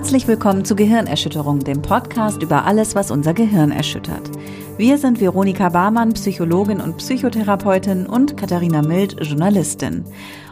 [0.00, 4.30] Herzlich willkommen zu Gehirnerschütterung, dem Podcast über alles, was unser Gehirn erschüttert.
[4.78, 10.06] Wir sind Veronika Barmann, Psychologin und Psychotherapeutin und Katharina Mild, Journalistin.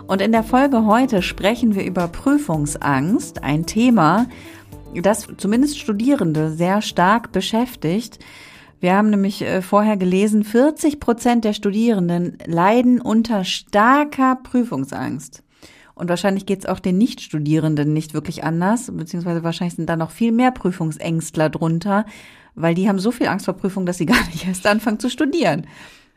[0.07, 4.27] Und in der Folge heute sprechen wir über Prüfungsangst, ein Thema,
[4.95, 8.19] das zumindest Studierende sehr stark beschäftigt.
[8.81, 15.43] Wir haben nämlich äh, vorher gelesen, 40 Prozent der Studierenden leiden unter starker Prüfungsangst.
[15.99, 20.13] Und wahrscheinlich geht es auch den Nichtstudierenden nicht wirklich anders, beziehungsweise wahrscheinlich sind da noch
[20.13, 22.07] viel mehr Prüfungsängstler drunter,
[22.55, 25.11] weil die haben so viel Angst vor Prüfungen, dass sie gar nicht erst anfangen zu
[25.11, 25.67] studieren.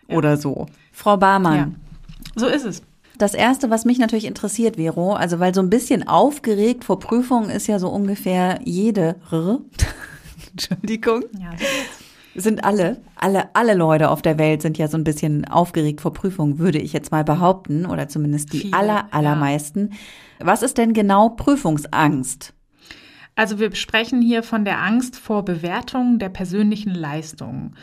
[0.08, 0.18] Ja.
[0.18, 0.68] Oder so.
[0.92, 1.58] Frau Barmann.
[1.58, 1.72] Ja.
[2.36, 2.84] So ist es.
[3.18, 7.50] Das erste, was mich natürlich interessiert, Vero, also weil so ein bisschen aufgeregt vor Prüfungen
[7.50, 9.16] ist ja so ungefähr jede.
[10.52, 11.24] Entschuldigung.
[11.40, 11.52] Ja,
[12.36, 16.14] sind alle, alle, alle Leute auf der Welt sind ja so ein bisschen aufgeregt vor
[16.14, 19.90] Prüfungen, würde ich jetzt mal behaupten, oder zumindest die Viele, aller, allermeisten.
[20.40, 20.46] Ja.
[20.48, 22.54] Was ist denn genau Prüfungsangst?
[23.36, 27.76] Also wir sprechen hier von der Angst vor Bewertung der persönlichen Leistungen.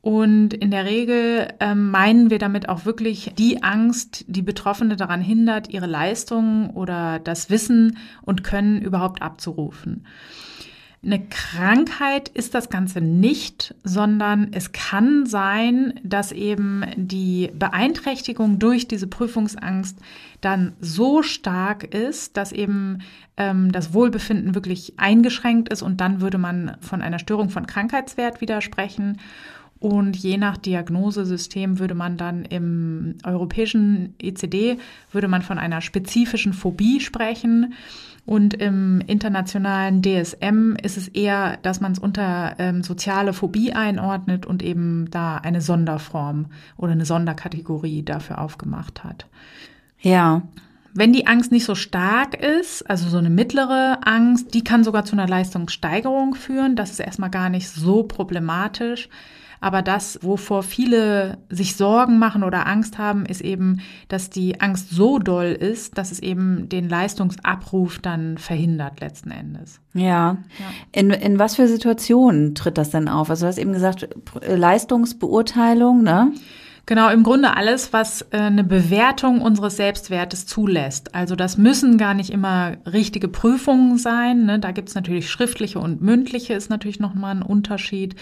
[0.00, 5.20] Und in der Regel ähm, meinen wir damit auch wirklich die Angst, die Betroffene daran
[5.20, 10.04] hindert, ihre Leistungen oder das Wissen und Können überhaupt abzurufen.
[11.04, 18.86] Eine Krankheit ist das Ganze nicht, sondern es kann sein, dass eben die Beeinträchtigung durch
[18.86, 19.98] diese Prüfungsangst
[20.42, 23.00] dann so stark ist, dass eben
[23.36, 28.40] ähm, das Wohlbefinden wirklich eingeschränkt ist und dann würde man von einer Störung von Krankheitswert
[28.40, 29.18] widersprechen.
[29.80, 34.78] Und je nach Diagnosesystem würde man dann im europäischen ECD
[35.10, 37.74] würde man von einer spezifischen Phobie sprechen.
[38.24, 44.46] Und im internationalen DSM ist es eher, dass man es unter ähm, soziale Phobie einordnet
[44.46, 49.26] und eben da eine Sonderform oder eine Sonderkategorie dafür aufgemacht hat.
[50.00, 50.42] Ja.
[50.94, 55.04] Wenn die Angst nicht so stark ist, also so eine mittlere Angst, die kann sogar
[55.04, 56.76] zu einer Leistungssteigerung führen.
[56.76, 59.08] Das ist erstmal gar nicht so problematisch.
[59.62, 64.90] Aber das, wovor viele sich Sorgen machen oder Angst haben, ist eben, dass die Angst
[64.90, 69.80] so doll ist, dass es eben den Leistungsabruf dann verhindert letzten Endes.
[69.94, 70.02] Ja.
[70.02, 70.36] ja.
[70.90, 73.30] In, in was für Situationen tritt das denn auf?
[73.30, 74.08] Also du hast eben gesagt,
[74.44, 76.32] Leistungsbeurteilung, ne?
[76.84, 81.14] Genau, im Grunde alles, was äh, eine Bewertung unseres Selbstwertes zulässt.
[81.14, 84.46] Also das müssen gar nicht immer richtige Prüfungen sein.
[84.46, 84.58] Ne?
[84.58, 88.16] Da gibt's natürlich schriftliche und mündliche, ist natürlich nochmal ein Unterschied.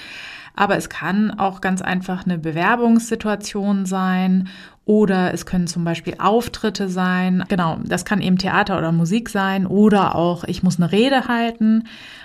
[0.60, 4.50] Aber es kann auch ganz einfach eine Bewerbungssituation sein
[4.84, 7.46] oder es können zum Beispiel Auftritte sein.
[7.48, 11.84] Genau, das kann eben Theater oder Musik sein oder auch ich muss eine Rede halten.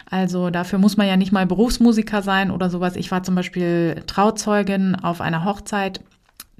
[0.09, 2.97] Also dafür muss man ja nicht mal Berufsmusiker sein oder sowas.
[2.97, 6.01] Ich war zum Beispiel Trauzeugin auf einer Hochzeit.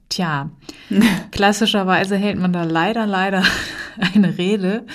[0.08, 0.52] Tja,
[1.32, 3.44] klassischerweise hält man da leider, leider
[4.16, 4.86] eine Rede.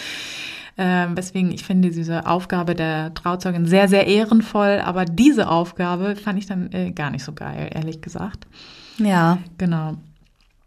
[0.82, 6.38] Ähm, deswegen, ich finde diese Aufgabe der Trauzeugin sehr, sehr ehrenvoll, aber diese Aufgabe fand
[6.38, 8.46] ich dann äh, gar nicht so geil, ehrlich gesagt.
[8.96, 9.36] Ja.
[9.58, 9.98] Genau.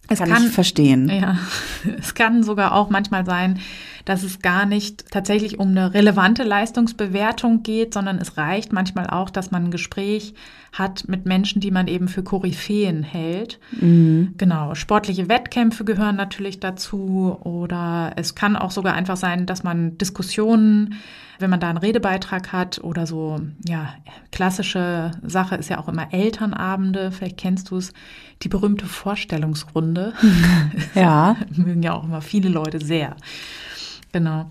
[0.10, 1.10] Es kann, kann ich verstehen.
[1.10, 1.38] Ja,
[2.00, 3.60] es kann sogar auch manchmal sein,
[4.06, 9.30] dass es gar nicht tatsächlich um eine relevante Leistungsbewertung geht, sondern es reicht manchmal auch,
[9.30, 10.34] dass man ein Gespräch
[10.74, 13.60] hat mit Menschen, die man eben für Koryphäen hält.
[13.80, 14.34] Mhm.
[14.38, 19.98] Genau, sportliche Wettkämpfe gehören natürlich dazu oder es kann auch sogar einfach sein, dass man
[19.98, 20.96] Diskussionen,
[21.44, 23.94] wenn man da einen Redebeitrag hat oder so, ja,
[24.32, 27.92] klassische Sache ist ja auch immer Elternabende, vielleicht kennst du es,
[28.42, 30.14] die berühmte Vorstellungsrunde.
[30.96, 31.36] Ja.
[31.56, 33.16] Mögen ja auch immer viele Leute sehr.
[34.12, 34.50] Genau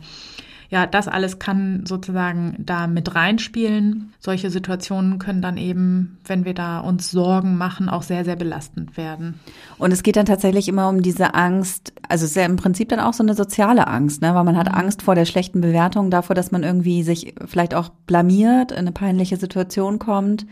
[0.73, 4.15] ja, das alles kann sozusagen da mit reinspielen.
[4.19, 8.97] Solche Situationen können dann eben, wenn wir da uns Sorgen machen, auch sehr, sehr belastend
[8.97, 9.39] werden.
[9.77, 12.89] Und es geht dann tatsächlich immer um diese Angst, also es ist ja im Prinzip
[12.89, 14.35] dann auch so eine soziale Angst, ne?
[14.35, 14.79] weil man hat mhm.
[14.79, 18.93] Angst vor der schlechten Bewertung, davor, dass man irgendwie sich vielleicht auch blamiert, in eine
[18.93, 20.47] peinliche Situation kommt,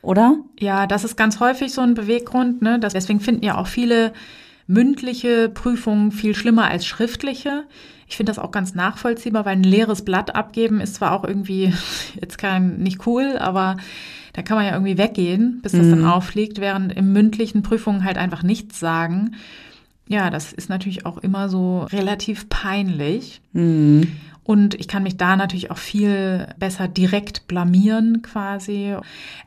[0.00, 0.36] oder?
[0.60, 2.62] Ja, das ist ganz häufig so ein Beweggrund.
[2.62, 2.78] Ne?
[2.78, 4.12] Das, deswegen finden ja auch viele
[4.68, 7.64] mündliche Prüfungen viel schlimmer als schriftliche.
[8.08, 11.72] Ich finde das auch ganz nachvollziehbar, weil ein leeres Blatt abgeben ist zwar auch irgendwie
[12.20, 13.76] jetzt kein nicht cool, aber
[14.32, 15.90] da kann man ja irgendwie weggehen, bis das mhm.
[15.90, 19.34] dann auffliegt, während im mündlichen Prüfungen halt einfach nichts sagen.
[20.08, 23.40] Ja, das ist natürlich auch immer so relativ peinlich.
[23.52, 24.12] Mhm.
[24.46, 28.94] Und ich kann mich da natürlich auch viel besser direkt blamieren quasi.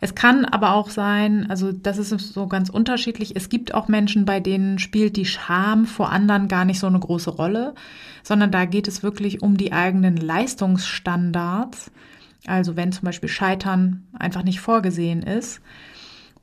[0.01, 3.34] Es kann aber auch sein, also das ist so ganz unterschiedlich.
[3.34, 7.00] Es gibt auch Menschen, bei denen spielt die Scham vor anderen gar nicht so eine
[7.00, 7.75] große Rolle,
[8.24, 11.92] sondern da geht es wirklich um die eigenen Leistungsstandards.
[12.45, 15.62] Also wenn zum Beispiel Scheitern einfach nicht vorgesehen ist.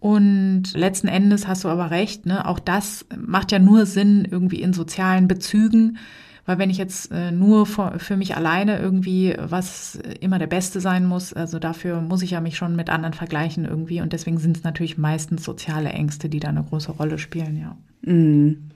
[0.00, 2.48] Und letzten Endes hast du aber recht, ne?
[2.48, 5.98] auch das macht ja nur Sinn irgendwie in sozialen Bezügen
[6.46, 10.80] Weil wenn ich jetzt äh, nur für, für mich alleine irgendwie was immer der Beste
[10.80, 14.00] sein muss, also dafür muss ich ja mich schon mit anderen vergleichen irgendwie.
[14.00, 17.76] Und deswegen sind es natürlich meistens soziale Ängste, die da eine große Rolle spielen, ja.
[18.02, 18.70] Mhm.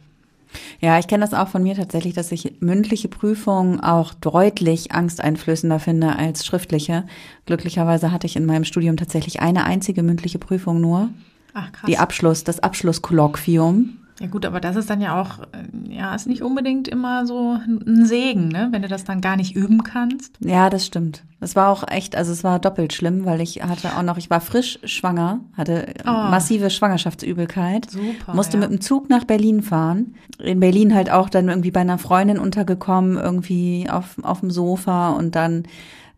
[0.80, 5.78] Ja, ich kenne das auch von mir tatsächlich, dass ich mündliche Prüfungen auch deutlich angsteinflößender
[5.78, 7.04] finde als schriftliche.
[7.46, 11.10] Glücklicherweise hatte ich in meinem Studium tatsächlich eine einzige mündliche Prüfung nur.
[11.54, 11.86] Ach, krass.
[11.86, 13.99] Die Abschluss, das Abschlusskolloquium.
[14.20, 17.52] Ja gut, aber das ist dann ja auch, äh, ja, ist nicht unbedingt immer so
[17.54, 18.68] ein Segen, ne?
[18.70, 20.36] wenn du das dann gar nicht üben kannst.
[20.40, 21.24] Ja, das stimmt.
[21.40, 24.28] Es war auch echt, also es war doppelt schlimm, weil ich hatte auch noch, ich
[24.28, 26.10] war frisch schwanger, hatte Oh.
[26.10, 27.90] massive Schwangerschaftsübelkeit.
[27.90, 28.60] Super, Musste ja.
[28.60, 30.14] mit dem Zug nach Berlin fahren.
[30.38, 35.10] In Berlin halt auch dann irgendwie bei einer Freundin untergekommen, irgendwie auf, auf dem Sofa
[35.12, 35.64] und dann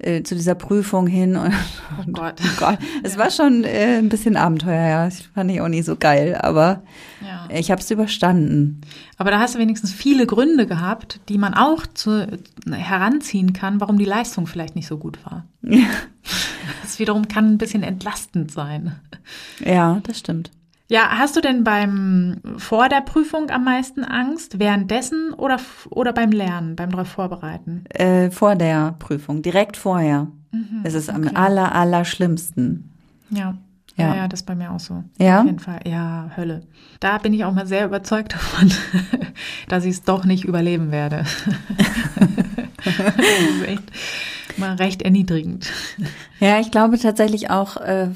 [0.03, 1.53] äh, zu dieser Prüfung hin und
[1.99, 2.35] Oh Gott.
[2.45, 5.05] Oh Gott, es war schon äh, ein bisschen Abenteuer, ja.
[5.05, 6.83] Das fand ich auch nicht so geil, aber
[7.21, 7.49] Ja.
[7.57, 8.81] ich habe es überstanden.
[9.19, 12.27] Aber da hast du wenigstens viele Gründe gehabt, die man auch zu,
[12.71, 15.45] heranziehen kann, warum die Leistung vielleicht nicht so gut war.
[16.83, 18.95] Das wiederum kann ein bisschen entlastend sein.
[19.65, 20.51] Ja, das stimmt.
[20.93, 25.59] Ja, hast du denn beim vor der Prüfung am meisten Angst, währenddessen oder
[25.89, 27.87] oder beim Lernen, beim darauf vorbereiten?
[27.89, 30.27] Äh, vor der Prüfung, direkt vorher.
[30.85, 31.35] Es ist am okay.
[31.35, 32.91] aller, aller schlimmsten.
[33.31, 33.57] Ja.
[33.97, 34.09] Ja.
[34.09, 34.17] Ja.
[34.17, 35.03] ja, das ist bei mir auch so.
[35.19, 35.41] Ja?
[35.41, 35.81] Auf jeden Fall.
[35.87, 36.61] Ja, Hölle.
[37.01, 38.71] Da bin ich auch mal sehr überzeugt davon,
[39.69, 41.25] dass ich es doch nicht überleben werde.
[42.85, 43.93] das ist echt
[44.59, 45.73] mal recht erniedrigend.
[46.39, 48.09] Ja, ich glaube tatsächlich auch, äh,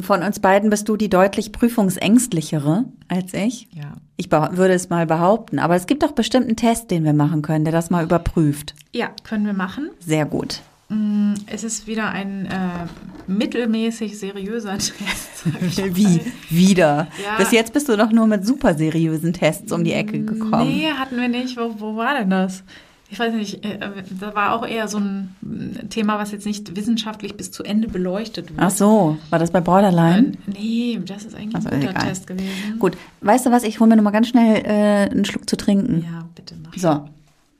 [0.00, 3.68] von uns beiden bist du die deutlich prüfungsängstlichere als ich.
[3.72, 3.92] Ja.
[4.16, 5.58] Ich würde es mal behaupten.
[5.58, 8.74] Aber es gibt doch bestimmt einen Test, den wir machen können, der das mal überprüft.
[8.92, 9.90] Ja, können wir machen.
[10.00, 10.60] Sehr gut.
[10.88, 12.86] Mm, Es ist wieder ein äh,
[13.26, 14.96] mittelmäßig seriöser Test.
[15.96, 16.20] Wie?
[16.48, 17.08] Wieder.
[17.24, 17.36] Ja.
[17.38, 20.68] Bis jetzt bist du doch nur mit super seriösen Tests um die Ecke gekommen.
[20.68, 21.56] Nee, hatten wir nicht.
[21.58, 22.62] Wo, wo war denn das?
[23.08, 23.78] Ich weiß nicht, äh,
[24.20, 25.34] da war auch eher so ein
[25.80, 28.60] äh, Thema, was jetzt nicht wissenschaftlich bis zu Ende beleuchtet wird.
[28.60, 30.32] Ach so, war das bei Borderline?
[30.48, 32.08] Äh, Nee, das ist eigentlich Also, ein guter egal.
[32.08, 32.78] Test gewesen.
[32.80, 35.56] Gut, weißt du was, ich hole mir noch mal ganz schnell äh, einen Schluck zu
[35.56, 36.04] trinken.
[36.04, 36.76] Ja, bitte mach.
[36.76, 37.08] So,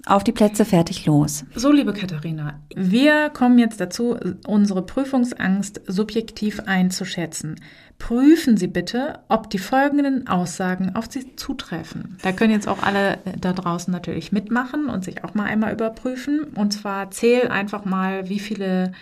[0.06, 1.44] auf die Plätze, fertig, los.
[1.54, 4.16] So, liebe Katharina, wir kommen jetzt dazu,
[4.46, 7.56] unsere Prüfungsangst subjektiv einzuschätzen.
[7.98, 12.18] Prüfen Sie bitte, ob die folgenden Aussagen auf Sie zutreffen.
[12.22, 15.72] Da können jetzt auch alle äh, da draußen natürlich mitmachen und sich auch mal einmal
[15.72, 16.44] überprüfen.
[16.54, 18.92] Und zwar zähl einfach mal, wie viele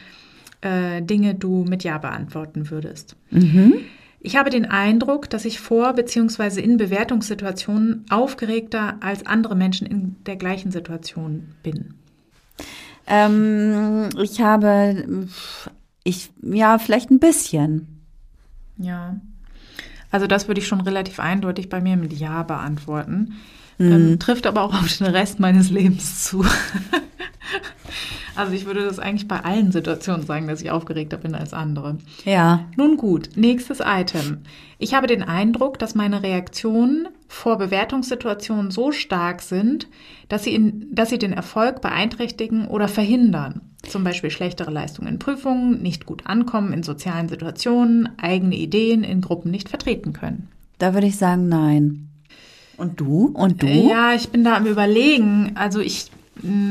[0.63, 3.17] äh, Dinge du mit Ja beantworten würdest.
[4.27, 6.59] Ich habe den Eindruck, dass ich vor bzw.
[6.59, 11.93] in Bewertungssituationen aufgeregter als andere Menschen in der gleichen Situation bin.
[13.07, 15.29] Ähm, ich habe,
[16.05, 18.01] ich, ja, vielleicht ein bisschen.
[18.79, 19.21] Ja.
[20.11, 23.35] Also das würde ich schon relativ eindeutig bei mir mit Ja beantworten.
[23.79, 26.45] Ähm, trifft aber auch auf den Rest meines Lebens zu.
[28.37, 31.99] also ich würde das eigentlich bei allen Situationen sagen, dass ich aufgeregter bin als andere.
[32.25, 32.67] Ja.
[32.77, 34.39] Nun gut, nächstes Item.
[34.79, 39.89] Ich habe den Eindruck, dass meine Reaktionen vor Bewertungssituationen so stark sind,
[40.29, 43.61] dass sie, in, dass sie den Erfolg beeinträchtigen oder verhindern.
[43.83, 49.21] Zum Beispiel schlechtere Leistungen in Prüfungen, nicht gut ankommen in sozialen Situationen, eigene Ideen in
[49.21, 50.49] Gruppen nicht vertreten können.
[50.79, 52.09] Da würde ich sagen, nein.
[52.77, 53.27] Und du?
[53.35, 53.67] Und du?
[53.67, 55.53] Ja, ich bin da am Überlegen.
[55.55, 56.11] Also ich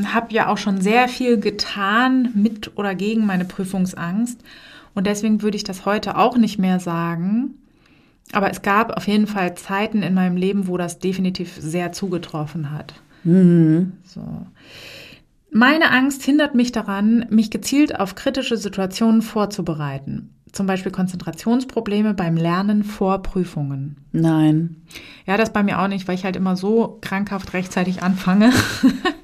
[0.06, 4.39] habe ja auch schon sehr viel getan mit oder gegen meine Prüfungsangst.
[4.94, 7.56] Und deswegen würde ich das heute auch nicht mehr sagen.
[8.32, 12.72] Aber es gab auf jeden Fall Zeiten in meinem Leben, wo das definitiv sehr zugetroffen
[12.72, 12.94] hat.
[13.24, 14.48] So.
[15.51, 20.30] Meine Angst hindert mich daran, mich gezielt auf kritische Situationen vorzubereiten.
[20.54, 23.98] Zum Beispiel Konzentrationsprobleme beim Lernen vor Prüfungen.
[24.12, 24.76] Nein.
[25.26, 28.52] Ja, das bei mir auch nicht, weil ich halt immer so krankhaft rechtzeitig anfange,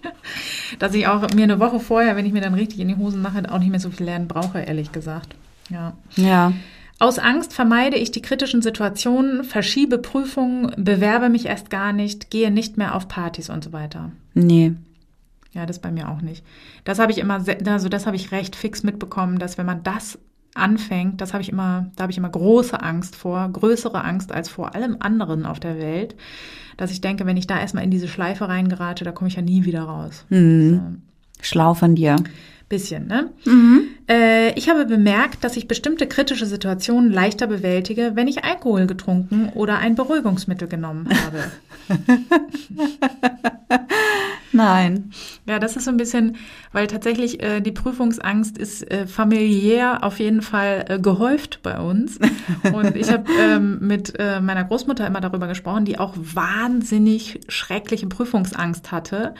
[0.80, 3.22] dass ich auch mir eine Woche vorher, wenn ich mir dann richtig in die Hosen
[3.22, 5.36] mache, auch nicht mehr so viel lernen brauche, ehrlich gesagt.
[5.70, 5.94] Ja.
[6.16, 6.52] Ja.
[6.98, 12.50] Aus Angst vermeide ich die kritischen Situationen, verschiebe Prüfungen, bewerbe mich erst gar nicht, gehe
[12.50, 14.12] nicht mehr auf Partys und so weiter.
[14.34, 14.74] Nee.
[15.52, 16.44] Ja, das bei mir auch nicht.
[16.86, 20.18] Das habe ich immer, also das habe ich recht fix mitbekommen, dass wenn man das
[20.56, 24.50] anfängt, das habe ich immer, da habe ich immer große Angst vor, größere Angst als
[24.50, 26.15] vor allem anderen auf der Welt,
[26.77, 29.41] dass ich denke, wenn ich da erstmal in diese Schleife reingerate, da komme ich ja
[29.41, 30.25] nie wieder raus.
[30.75, 30.82] So.
[31.41, 32.15] Schlau von dir.
[32.70, 33.32] Bisschen, ne?
[34.08, 39.50] Äh, ich habe bemerkt, dass ich bestimmte kritische Situationen leichter bewältige, wenn ich Alkohol getrunken
[39.56, 41.46] oder ein Beruhigungsmittel genommen habe.
[44.52, 45.12] Nein.
[45.48, 46.38] Ja, das ist so ein bisschen,
[46.72, 52.20] weil tatsächlich äh, die Prüfungsangst ist äh, familiär auf jeden Fall äh, gehäuft bei uns.
[52.72, 58.08] Und ich habe ähm, mit äh, meiner Großmutter immer darüber gesprochen, die auch wahnsinnig schreckliche
[58.08, 59.34] Prüfungsangst hatte.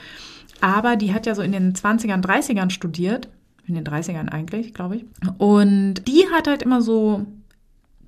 [0.60, 3.28] Aber die hat ja so in den 20ern, 30ern studiert.
[3.66, 5.04] In den 30ern eigentlich, glaube ich.
[5.38, 7.24] Und die hat halt immer so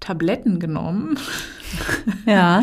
[0.01, 1.19] Tabletten genommen.
[2.27, 2.63] Ja.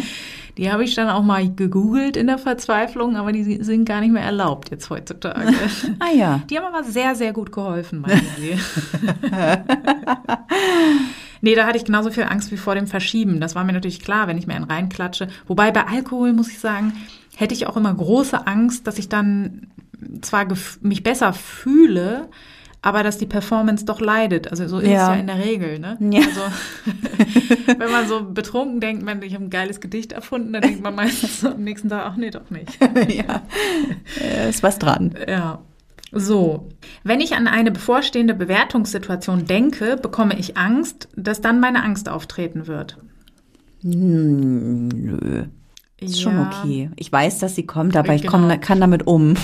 [0.58, 4.12] Die habe ich dann auch mal gegoogelt in der Verzweiflung, aber die sind gar nicht
[4.12, 5.52] mehr erlaubt jetzt heutzutage.
[6.00, 6.42] Ah ja.
[6.50, 8.56] Die haben aber sehr, sehr gut geholfen, meinen sie.
[11.42, 13.40] nee, da hatte ich genauso viel Angst wie vor dem Verschieben.
[13.40, 15.30] Das war mir natürlich klar, wenn ich mir einen reinklatsche.
[15.48, 16.94] Wobei bei Alkohol, muss ich sagen,
[17.40, 19.68] hätte ich auch immer große Angst, dass ich dann
[20.22, 20.46] zwar
[20.82, 22.28] mich besser fühle,
[22.82, 24.50] aber dass die Performance doch leidet.
[24.52, 25.04] Also so ist Ja.
[25.12, 25.80] es ja in der Regel.
[25.80, 25.98] Ne?
[26.12, 26.22] Ja.
[26.22, 26.42] Also
[27.80, 30.96] wenn man so betrunken denkt, man, ich habe ein geiles Gedicht erfunden, dann denkt man
[30.96, 32.78] meistens so am nächsten Tag, ach nee, doch nicht.
[33.10, 33.42] ja.
[34.22, 35.16] Äh, Ist was dran.
[35.28, 35.60] Ja.
[36.12, 36.68] So,
[37.04, 42.68] wenn ich an eine bevorstehende Bewertungssituation denke, bekomme ich Angst, dass dann meine Angst auftreten
[42.68, 42.98] wird.
[43.82, 45.44] Hm, nö.
[46.02, 46.90] Ist schon Ja, okay.
[46.96, 48.32] Ich weiß, dass sie kommt, aber ich Genau.
[48.48, 49.36] komm, kann damit um.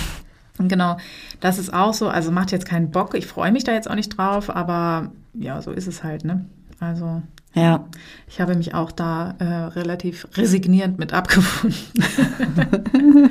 [0.58, 0.96] Genau,
[1.40, 2.08] das ist auch so.
[2.08, 3.14] Also macht jetzt keinen Bock.
[3.14, 6.46] Ich freue mich da jetzt auch nicht drauf, aber ja, so ist es halt, ne?
[6.80, 7.22] Also
[7.54, 7.84] Ja.
[8.26, 11.76] ich habe mich auch da äh, relativ resignierend mit abgefunden.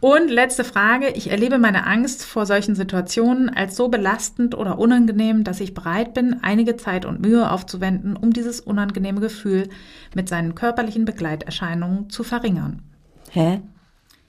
[0.00, 1.10] Und letzte Frage.
[1.10, 6.14] Ich erlebe meine Angst vor solchen Situationen als so belastend oder unangenehm, dass ich bereit
[6.14, 9.68] bin, einige Zeit und Mühe aufzuwenden, um dieses unangenehme Gefühl
[10.14, 12.82] mit seinen körperlichen Begleiterscheinungen zu verringern.
[13.30, 13.60] Hä?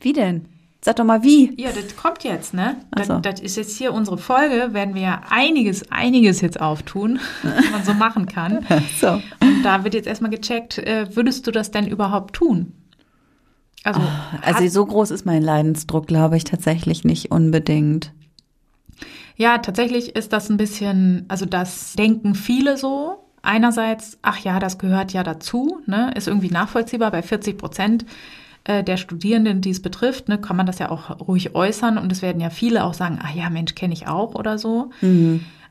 [0.01, 0.45] Wie denn?
[0.83, 1.53] Sag doch mal wie.
[1.61, 2.75] Ja, das kommt jetzt, ne?
[2.91, 3.19] Ach so.
[3.19, 7.71] Das, das ist jetzt hier unsere Folge, werden wir ja einiges, einiges jetzt auftun, was
[7.71, 8.65] man so machen kann.
[8.99, 9.21] So.
[9.41, 12.73] Und da wird jetzt erstmal gecheckt, äh, würdest du das denn überhaupt tun?
[13.83, 14.01] Also,
[14.41, 18.13] Also hat, so groß ist mein Leidensdruck, glaube ich, tatsächlich nicht unbedingt.
[19.35, 23.25] ja, tatsächlich ist das ein bisschen, also das denken viele so.
[23.43, 26.11] Einerseits, ach ja, das gehört ja dazu, ne?
[26.15, 28.05] ist irgendwie nachvollziehbar bei 40 Prozent
[28.65, 32.11] äh, der Studierenden, die es betrifft, ne, kann man das ja auch ruhig äußern und
[32.11, 34.91] es werden ja viele auch sagen, ach ja, Mensch, kenne ich auch oder so.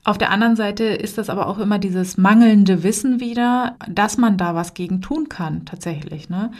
[0.02, 4.38] Auf der anderen Seite ist das aber auch immer dieses mangelnde Wissen wieder, dass man
[4.38, 6.50] da was gegen tun kann, tatsächlich, ne?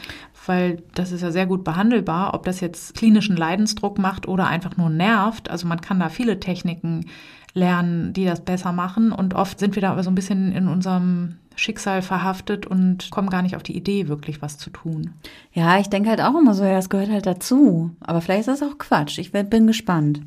[0.47, 4.77] Weil das ist ja sehr gut behandelbar, ob das jetzt klinischen Leidensdruck macht oder einfach
[4.77, 5.51] nur nervt.
[5.51, 7.07] Also man kann da viele Techniken
[7.53, 9.13] lernen, die das besser machen.
[9.13, 13.29] Und oft sind wir da aber so ein bisschen in unserem Schicksal verhaftet und kommen
[13.29, 15.13] gar nicht auf die Idee, wirklich was zu tun.
[15.53, 17.91] Ja, ich denke halt auch immer so, ja, es gehört halt dazu.
[18.01, 19.19] Aber vielleicht ist das auch Quatsch.
[19.19, 20.23] Ich bin gespannt.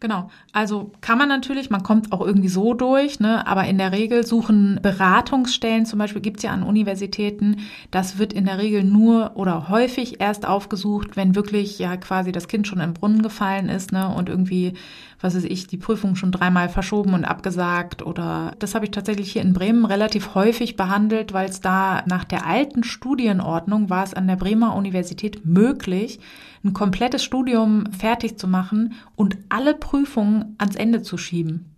[0.00, 0.30] Genau.
[0.54, 3.46] Also kann man natürlich, man kommt auch irgendwie so durch, ne?
[3.46, 7.58] aber in der Regel suchen Beratungsstellen, zum Beispiel gibt's ja an Universitäten,
[7.90, 12.48] das wird in der Regel nur oder häufig erst aufgesucht, wenn wirklich ja quasi das
[12.48, 14.08] Kind schon im Brunnen gefallen ist ne?
[14.08, 14.72] und irgendwie,
[15.20, 19.32] was weiß ich, die Prüfung schon dreimal verschoben und abgesagt oder das habe ich tatsächlich
[19.32, 24.14] hier in Bremen relativ häufig behandelt, weil es da nach der alten Studienordnung war es
[24.14, 26.20] an der Bremer Universität möglich,
[26.64, 31.69] ein komplettes Studium fertig zu machen und alle Prüfungen ans Ende zu schieben.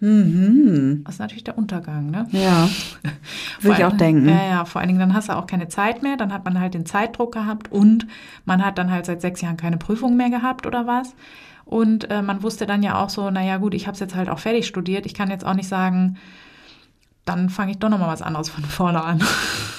[0.00, 1.02] Mhm.
[1.04, 2.26] Das ist natürlich der Untergang, ne?
[2.30, 2.68] Ja.
[3.60, 4.28] Würde ich auch denken.
[4.28, 6.60] Ja, ja, vor allen Dingen, dann hast du auch keine Zeit mehr, dann hat man
[6.60, 8.06] halt den Zeitdruck gehabt und
[8.44, 11.14] man hat dann halt seit sechs Jahren keine Prüfung mehr gehabt oder was.
[11.64, 14.28] Und äh, man wusste dann ja auch so, naja gut, ich habe es jetzt halt
[14.28, 16.18] auch fertig studiert, ich kann jetzt auch nicht sagen,
[17.24, 19.22] dann fange ich doch nochmal was anderes von vorne an.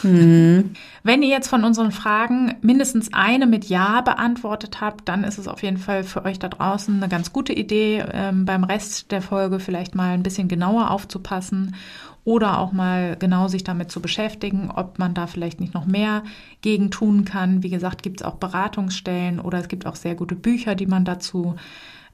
[0.01, 5.47] Wenn ihr jetzt von unseren Fragen mindestens eine mit Ja beantwortet habt, dann ist es
[5.47, 9.21] auf jeden Fall für euch da draußen eine ganz gute Idee, ähm, beim Rest der
[9.21, 11.75] Folge vielleicht mal ein bisschen genauer aufzupassen
[12.23, 16.23] oder auch mal genau sich damit zu beschäftigen, ob man da vielleicht nicht noch mehr
[16.61, 17.61] gegen tun kann.
[17.61, 21.05] Wie gesagt, gibt es auch Beratungsstellen oder es gibt auch sehr gute Bücher, die man
[21.05, 21.55] dazu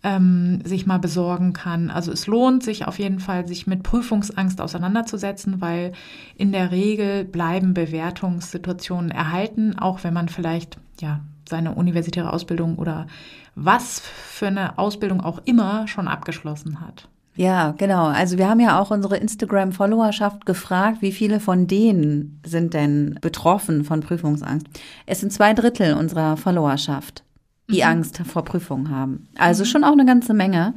[0.03, 1.89] ähm, sich mal besorgen kann.
[1.89, 5.93] Also es lohnt sich auf jeden Fall, sich mit Prüfungsangst auseinanderzusetzen, weil
[6.35, 13.07] in der Regel bleiben Bewertungssituationen erhalten, auch wenn man vielleicht ja seine universitäre Ausbildung oder
[13.55, 17.09] was für eine Ausbildung auch immer schon abgeschlossen hat.
[17.35, 18.07] Ja, genau.
[18.07, 23.85] Also wir haben ja auch unsere Instagram-Followerschaft gefragt, wie viele von denen sind denn betroffen
[23.85, 24.67] von Prüfungsangst.
[25.05, 27.23] Es sind zwei Drittel unserer Followerschaft,
[27.71, 29.27] die Angst vor Prüfungen haben.
[29.37, 30.73] Also schon auch eine ganze Menge.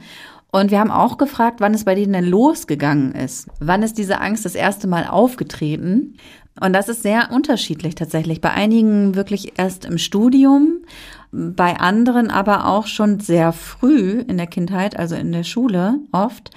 [0.50, 3.48] Und wir haben auch gefragt, wann es bei denen denn losgegangen ist.
[3.58, 6.16] Wann ist diese Angst das erste Mal aufgetreten?
[6.60, 8.40] Und das ist sehr unterschiedlich tatsächlich.
[8.40, 10.84] Bei einigen wirklich erst im Studium,
[11.32, 16.50] bei anderen aber auch schon sehr früh in der Kindheit, also in der Schule oft.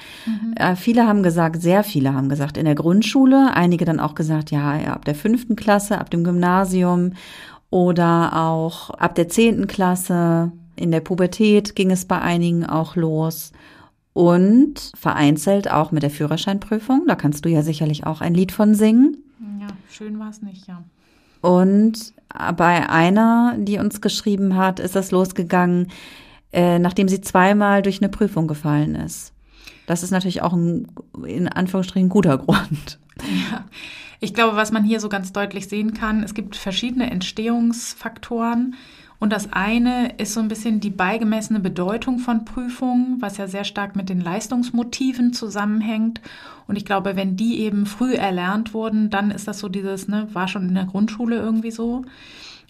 [0.55, 4.51] Äh, viele haben gesagt, sehr viele haben gesagt in der Grundschule, einige dann auch gesagt,
[4.51, 7.13] ja, ja ab der fünften Klasse, ab dem Gymnasium
[7.69, 10.51] oder auch ab der zehnten Klasse.
[10.75, 13.51] In der Pubertät ging es bei einigen auch los.
[14.13, 17.03] Und vereinzelt auch mit der Führerscheinprüfung.
[17.07, 19.17] Da kannst du ja sicherlich auch ein Lied von singen.
[19.59, 20.83] Ja, schön war es nicht, ja.
[21.41, 22.13] Und
[22.57, 25.87] bei einer, die uns geschrieben hat, ist das losgegangen
[26.51, 29.33] äh, nachdem sie zweimal durch eine Prüfung gefallen ist.
[29.85, 30.87] Das ist natürlich auch ein,
[31.25, 32.99] in Anführungsstrichen, guter Grund.
[33.51, 33.65] Ja.
[34.19, 38.75] Ich glaube, was man hier so ganz deutlich sehen kann, es gibt verschiedene Entstehungsfaktoren.
[39.19, 43.63] Und das eine ist so ein bisschen die beigemessene Bedeutung von Prüfungen, was ja sehr
[43.63, 46.21] stark mit den Leistungsmotiven zusammenhängt.
[46.67, 50.27] Und ich glaube, wenn die eben früh erlernt wurden, dann ist das so dieses, ne,
[50.33, 52.05] war schon in der Grundschule irgendwie so.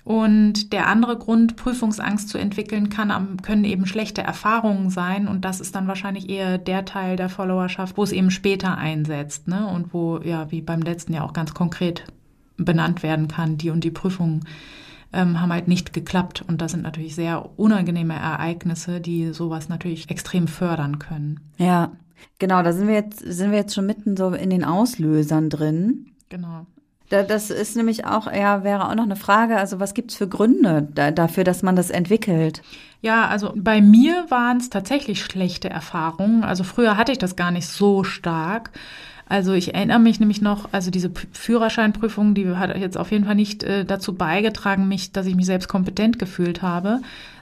[0.07, 5.27] Und der andere Grund, Prüfungsangst zu entwickeln, kann, können eben schlechte Erfahrungen sein.
[5.27, 9.49] Und das ist dann wahrscheinlich eher der Teil der Followerschaft, wo es eben später einsetzt.
[9.49, 9.67] Ne?
[9.67, 12.05] Und wo, ja, wie beim letzten Jahr auch ganz konkret
[12.55, 14.45] benannt werden kann, die und die Prüfungen
[15.11, 16.41] ähm, haben halt nicht geklappt.
[16.47, 21.41] Und das sind natürlich sehr unangenehme Ereignisse, die sowas natürlich extrem fördern können.
[21.57, 21.91] Ja,
[22.39, 26.05] genau, da sind wir jetzt, sind wir jetzt schon mitten so in den Auslösern drin.
[26.29, 26.65] Genau.
[27.09, 29.57] Das ist nämlich auch, ja, wäre auch noch eine Frage.
[29.57, 32.61] Also was gibt's für Gründe da, dafür, dass man das entwickelt?
[33.01, 36.43] Ja, also bei mir waren es tatsächlich schlechte Erfahrungen.
[36.43, 38.71] Also früher hatte ich das gar nicht so stark.
[39.29, 43.35] Also ich erinnere mich nämlich noch, also diese Führerscheinprüfung, die hat jetzt auf jeden Fall
[43.35, 47.01] nicht äh, dazu beigetragen, mich, dass ich mich selbst kompetent gefühlt habe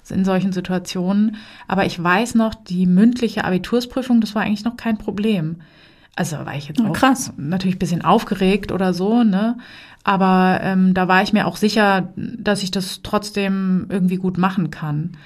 [0.10, 1.38] in solchen Situationen.
[1.68, 5.58] Aber ich weiß noch, die mündliche Abitursprüfung, das war eigentlich noch kein Problem.
[6.16, 7.34] Also war ich jetzt auch Krass.
[7.38, 9.58] natürlich ein bisschen aufgeregt oder so, ne?
[10.04, 14.70] Aber ähm, da war ich mir auch sicher, dass ich das trotzdem irgendwie gut machen
[14.70, 15.18] kann.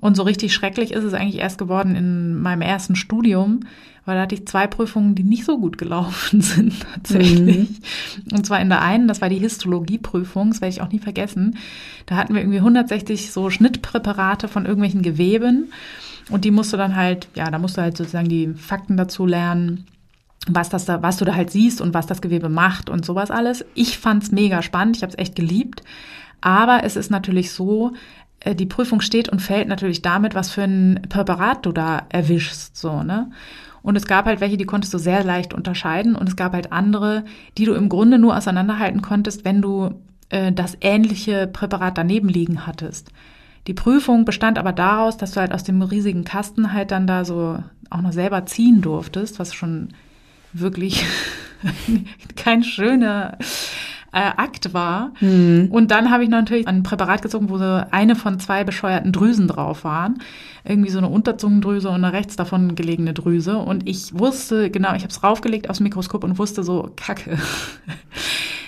[0.00, 3.60] Und so richtig schrecklich ist es eigentlich erst geworden in meinem ersten Studium,
[4.04, 7.68] weil da hatte ich zwei Prüfungen, die nicht so gut gelaufen sind tatsächlich.
[7.68, 8.36] Mhm.
[8.36, 11.58] Und zwar in der einen, das war die Histologieprüfung, das werde ich auch nie vergessen.
[12.06, 15.72] Da hatten wir irgendwie 160 so Schnittpräparate von irgendwelchen Geweben
[16.30, 19.26] und die musst du dann halt, ja, da musst du halt sozusagen die Fakten dazu
[19.26, 19.86] lernen
[20.48, 23.30] was das da, was du da halt siehst und was das Gewebe macht und sowas
[23.30, 23.64] alles.
[23.74, 25.82] Ich fand's mega spannend, ich habe es echt geliebt.
[26.40, 27.92] Aber es ist natürlich so,
[28.40, 32.76] äh, die Prüfung steht und fällt natürlich damit, was für ein Präparat du da erwischst,
[32.76, 33.30] so, ne?
[33.82, 36.70] Und es gab halt welche, die konntest du sehr leicht unterscheiden und es gab halt
[36.70, 37.24] andere,
[37.58, 39.94] die du im Grunde nur auseinanderhalten konntest, wenn du
[40.28, 43.10] äh, das ähnliche Präparat daneben liegen hattest.
[43.66, 47.24] Die Prüfung bestand aber daraus, dass du halt aus dem riesigen Kasten halt dann da
[47.24, 47.58] so
[47.90, 49.88] auch noch selber ziehen durftest, was schon
[50.52, 51.04] wirklich
[52.36, 53.38] kein schöner
[54.12, 55.12] äh, Akt war.
[55.20, 55.68] Mhm.
[55.70, 59.48] Und dann habe ich natürlich ein Präparat gezogen, wo so eine von zwei bescheuerten Drüsen
[59.48, 60.18] drauf waren.
[60.64, 63.58] Irgendwie so eine Unterzungendrüse und eine rechts davon gelegene Drüse.
[63.58, 67.38] Und ich wusste, genau, ich habe es raufgelegt aufs Mikroskop und wusste so, kacke.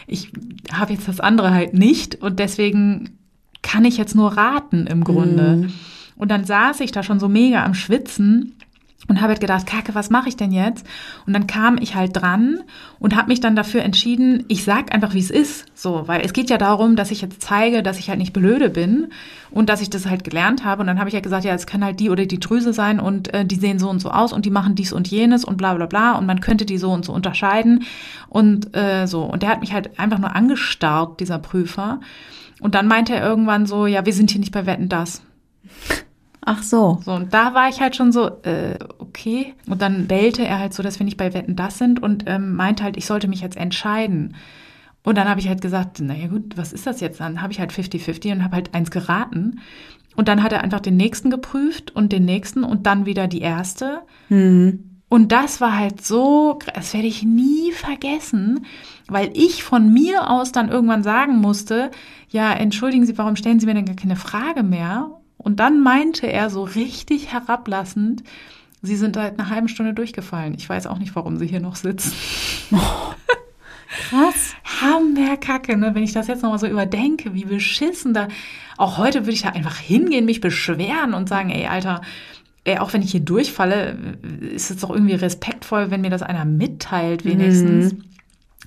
[0.07, 0.31] Ich
[0.71, 3.17] habe jetzt das andere halt nicht und deswegen
[3.63, 5.57] kann ich jetzt nur raten im Grunde.
[5.57, 5.73] Mhm.
[6.17, 8.55] Und dann saß ich da schon so mega am Schwitzen
[9.09, 10.87] und habe halt gedacht, Kacke, was mache ich denn jetzt?
[11.27, 12.61] Und dann kam ich halt dran
[12.99, 16.33] und habe mich dann dafür entschieden, ich sag einfach, wie es ist, so, weil es
[16.33, 19.09] geht ja darum, dass ich jetzt zeige, dass ich halt nicht blöde bin
[19.51, 20.81] und dass ich das halt gelernt habe.
[20.81, 22.73] Und dann habe ich ja halt gesagt, ja, es kann halt die oder die Drüse
[22.73, 25.45] sein und äh, die sehen so und so aus und die machen dies und jenes
[25.45, 27.85] und bla bla bla und man könnte die so und so unterscheiden
[28.29, 29.23] und äh, so.
[29.23, 32.01] Und der hat mich halt einfach nur angestarrt, dieser Prüfer.
[32.61, 35.23] Und dann meinte er irgendwann so, ja, wir sind hier nicht bei Wetten das.
[36.47, 37.01] Ach so.
[37.05, 39.55] So, und da war ich halt schon so, äh, okay.
[39.67, 42.55] Und dann bellte er halt so, dass wir nicht bei Wetten das sind und ähm,
[42.55, 44.37] meinte halt, ich sollte mich jetzt entscheiden.
[45.03, 47.21] Und dann habe ich halt gesagt, naja gut, was ist das jetzt?
[47.21, 49.61] Dann habe ich halt 50-50 und habe halt eins geraten.
[50.17, 53.41] Und dann hat er einfach den nächsten geprüft und den nächsten und dann wieder die
[53.41, 54.03] erste.
[54.29, 55.01] Mhm.
[55.09, 58.67] Und das war halt so, das werde ich nie vergessen,
[59.07, 61.91] weil ich von mir aus dann irgendwann sagen musste,
[62.29, 65.11] ja, entschuldigen Sie, warum stellen Sie mir denn gar keine Frage mehr?
[65.45, 68.25] Und dann meinte er so richtig herablassend,
[68.81, 70.55] Sie sind seit einer halben Stunde durchgefallen.
[70.59, 72.13] Ich weiß auch nicht, warum Sie hier noch sitzen.
[72.71, 73.15] Oh,
[74.11, 74.55] krass.
[74.83, 75.95] Hammerkacke, ne?
[75.95, 78.29] Wenn ich das jetzt nochmal so überdenke, wie beschissen da.
[78.77, 82.03] Auch heute würde ich da einfach hingehen, mich beschweren und sagen, ey, Alter,
[82.65, 83.97] ey, auch wenn ich hier durchfalle,
[84.55, 87.95] ist es doch irgendwie respektvoll, wenn mir das einer mitteilt, wenigstens.
[87.95, 88.05] Mhm.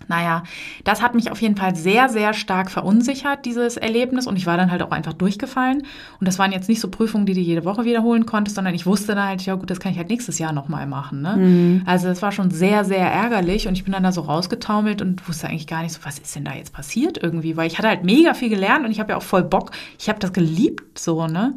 [0.08, 0.44] Naja,
[0.84, 4.28] das hat mich auf jeden Fall sehr, sehr stark verunsichert, dieses Erlebnis.
[4.28, 5.84] Und ich war dann halt auch einfach durchgefallen.
[6.20, 8.86] Und das waren jetzt nicht so Prüfungen, die du jede Woche wiederholen konntest, sondern ich
[8.86, 11.22] wusste dann halt, ja gut, das kann ich halt nächstes Jahr nochmal machen.
[11.22, 11.36] Ne?
[11.38, 11.82] Mhm.
[11.86, 13.68] Also das war schon sehr, sehr ärgerlich.
[13.68, 16.36] Und ich bin dann da so rausgetaumelt und wusste eigentlich gar nicht so, was ist
[16.36, 17.58] denn da jetzt passiert irgendwie?
[17.58, 19.72] Weil ich hatte halt mega viel gelernt und ich habe ja auch voll Bock.
[20.00, 21.56] Ich habe das geliebt so, ne?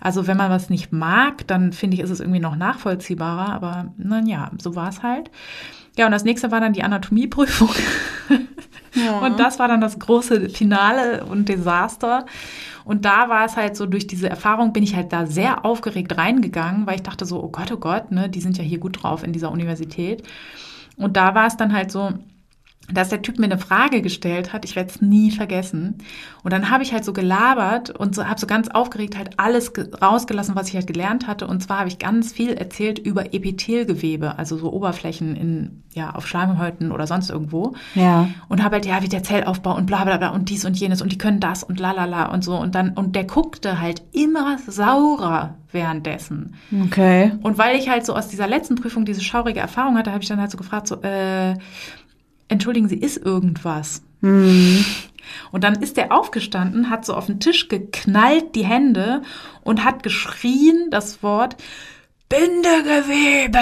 [0.00, 3.52] Also wenn man was nicht mag, dann finde ich, ist es irgendwie noch nachvollziehbarer.
[3.52, 5.30] Aber naja, so war es halt.
[5.96, 7.70] Ja, und das nächste war dann die Anatomieprüfung.
[8.94, 9.20] Ja.
[9.20, 12.26] Und das war dann das große Finale und Desaster.
[12.84, 16.16] Und da war es halt so, durch diese Erfahrung bin ich halt da sehr aufgeregt
[16.18, 19.02] reingegangen, weil ich dachte so, oh Gott, oh Gott, ne, die sind ja hier gut
[19.02, 20.22] drauf in dieser Universität.
[20.96, 22.12] Und da war es dann halt so,
[22.90, 25.98] dass der Typ mir eine Frage gestellt hat, ich werde es nie vergessen.
[26.42, 29.72] Und dann habe ich halt so gelabert und so, habe so ganz aufgeregt halt alles
[30.02, 31.46] rausgelassen, was ich halt gelernt hatte.
[31.46, 36.26] Und zwar habe ich ganz viel erzählt über Epithelgewebe, also so Oberflächen in, ja, auf
[36.26, 37.74] Schleimhäuten oder sonst irgendwo.
[37.94, 38.28] Ja.
[38.48, 41.02] Und habe halt, ja, wie der Zellaufbau und bla bla bla und dies und jenes
[41.02, 42.56] und die können das und la la la und so.
[42.56, 46.54] Und dann, und der guckte halt immer saurer währenddessen.
[46.86, 47.32] Okay.
[47.42, 50.28] Und weil ich halt so aus dieser letzten Prüfung diese schaurige Erfahrung hatte, habe ich
[50.28, 51.54] dann halt so gefragt, so, äh,
[52.52, 54.02] entschuldigen Sie, ist irgendwas?
[54.20, 54.84] Mhm.
[55.50, 59.22] Und dann ist er aufgestanden, hat so auf den Tisch geknallt die Hände
[59.62, 61.56] und hat geschrien das Wort
[62.28, 63.58] Bindegewebe.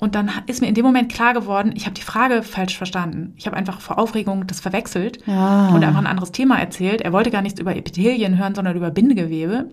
[0.00, 3.34] Und dann ist mir in dem Moment klar geworden, ich habe die Frage falsch verstanden.
[3.36, 5.68] Ich habe einfach vor Aufregung das verwechselt Ja.
[5.70, 7.00] und einfach ein anderes Thema erzählt.
[7.00, 9.70] Er wollte gar nichts über Epithelien hören, sondern über Bindegewebe.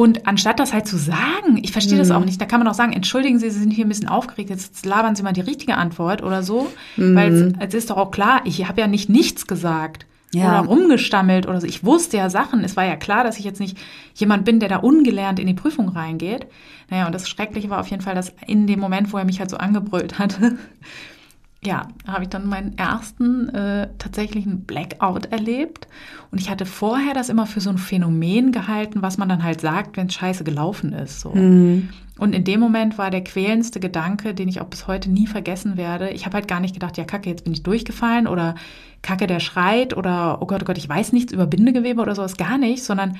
[0.00, 2.74] Und anstatt das halt zu sagen, ich verstehe das auch nicht, da kann man auch
[2.74, 5.76] sagen, entschuldigen Sie, Sie sind hier ein bisschen aufgeregt, jetzt labern Sie mal die richtige
[5.76, 6.72] Antwort oder so.
[6.96, 10.06] Weil es, es ist doch auch klar, ich habe ja nicht nichts gesagt.
[10.32, 10.62] Ja.
[10.62, 11.66] Oder rumgestammelt oder so.
[11.66, 12.64] Ich wusste ja Sachen.
[12.64, 13.76] Es war ja klar, dass ich jetzt nicht
[14.14, 16.46] jemand bin, der da ungelernt in die Prüfung reingeht.
[16.88, 19.38] Naja, und das Schreckliche war auf jeden Fall, dass in dem Moment, wo er mich
[19.38, 20.56] halt so angebrüllt hatte,
[21.62, 25.88] ja, habe ich dann meinen ersten äh, tatsächlichen Blackout erlebt.
[26.30, 29.60] Und ich hatte vorher das immer für so ein Phänomen gehalten, was man dann halt
[29.60, 31.20] sagt, wenn es scheiße gelaufen ist.
[31.20, 31.34] So.
[31.34, 31.90] Mhm.
[32.16, 35.76] Und in dem Moment war der quälendste Gedanke, den ich auch bis heute nie vergessen
[35.76, 36.10] werde.
[36.10, 38.54] Ich habe halt gar nicht gedacht, ja, Kacke, jetzt bin ich durchgefallen oder
[39.02, 42.38] Kacke, der schreit oder oh Gott, oh Gott, ich weiß nichts über Bindegewebe oder sowas,
[42.38, 43.16] gar nicht, sondern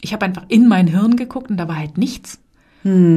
[0.00, 2.40] ich habe einfach in mein Hirn geguckt und da war halt nichts.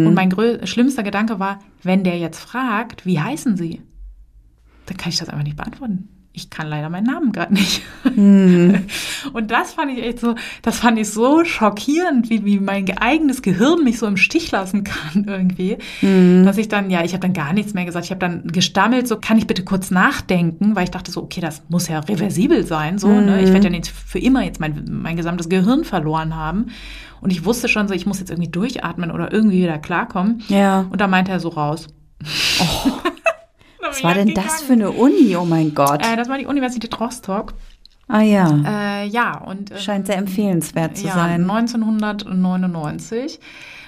[0.07, 0.31] Und mein
[0.65, 3.81] schlimmster Gedanke war, wenn der jetzt fragt, wie heißen Sie?
[4.87, 6.09] Dann kann ich das einfach nicht beantworten.
[6.37, 7.81] Ich kann leider meinen Namen gerade nicht.
[8.05, 8.83] Und
[9.47, 13.83] das fand ich echt so, das fand ich so schockierend, wie, wie mein eigenes Gehirn
[13.83, 15.77] mich so im Stich lassen kann irgendwie,
[16.45, 18.05] dass ich dann, ja, ich habe dann gar nichts mehr gesagt.
[18.05, 21.41] Ich habe dann gestammelt, so kann ich bitte kurz nachdenken, weil ich dachte so, okay,
[21.41, 23.41] das muss ja reversibel sein, so, ne?
[23.41, 26.67] Ich werde ja nicht für immer jetzt mein, mein gesamtes Gehirn verloren haben.
[27.19, 30.43] Und ich wusste schon so, ich muss jetzt irgendwie durchatmen oder irgendwie wieder klarkommen.
[30.49, 30.85] Ja.
[30.91, 31.87] Und da meinte er so raus.
[33.89, 35.35] Was war denn das für eine Uni?
[35.35, 36.05] Oh mein Gott.
[36.05, 37.53] Äh, das war die Universität Rostock.
[38.07, 39.01] ah ja.
[39.03, 41.49] Äh, ja, und äh, Scheint sehr empfehlenswert zu ja, sein.
[41.49, 43.39] 1999.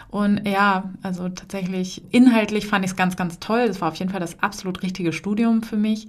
[0.10, 3.68] Und ja, also tatsächlich inhaltlich fand ich es ganz, ganz toll.
[3.68, 6.08] Das war auf jeden Fall das absolut richtige Studium für mich.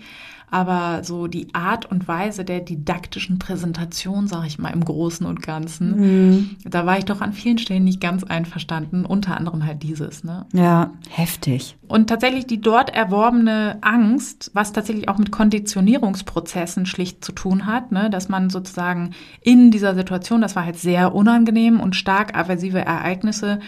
[0.51, 5.43] Aber so die Art und Weise der didaktischen Präsentation, sage ich mal im Großen und
[5.43, 9.05] Ganzen, da war ich doch an vielen Stellen nicht ganz einverstanden.
[9.05, 10.25] Unter anderem halt dieses.
[10.25, 10.47] Ne?
[10.53, 11.77] Ja, heftig.
[11.87, 17.93] Und tatsächlich die dort erworbene Angst, was tatsächlich auch mit Konditionierungsprozessen schlicht zu tun hat,
[17.93, 19.11] ne, dass man sozusagen
[19.43, 23.61] in dieser Situation, das war halt sehr unangenehm und stark aversive Ereignisse,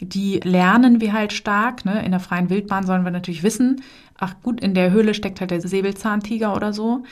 [0.00, 1.84] die lernen wir halt stark.
[1.84, 2.04] Ne?
[2.04, 3.82] In der freien Wildbahn sollen wir natürlich wissen,
[4.22, 7.04] ach gut, in der Höhle steckt halt der Säbelzahntiger oder so.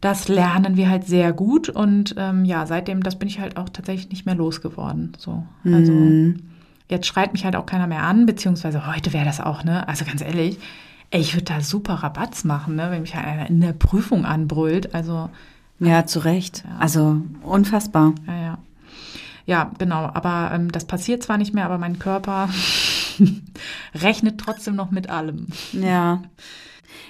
[0.00, 3.68] Das lernen wir halt sehr gut und ähm, ja, seitdem, das bin ich halt auch
[3.68, 5.12] tatsächlich nicht mehr losgeworden.
[5.16, 5.92] So, also
[6.88, 9.88] Jetzt schreit mich halt auch keiner mehr an, beziehungsweise heute wäre das auch, ne?
[9.88, 10.58] Also ganz ehrlich,
[11.10, 12.88] ey, ich würde da super Rabatz machen, ne?
[12.90, 14.94] Wenn mich halt einer in der Prüfung anbrüllt.
[14.94, 15.30] Also,
[15.78, 16.64] Ja, zu Recht.
[16.80, 18.12] Also unfassbar.
[18.26, 18.58] ja, ja.
[19.46, 20.10] Ja, genau.
[20.12, 22.48] Aber ähm, das passiert zwar nicht mehr, aber mein Körper
[23.94, 25.48] rechnet trotzdem noch mit allem.
[25.72, 26.22] Ja.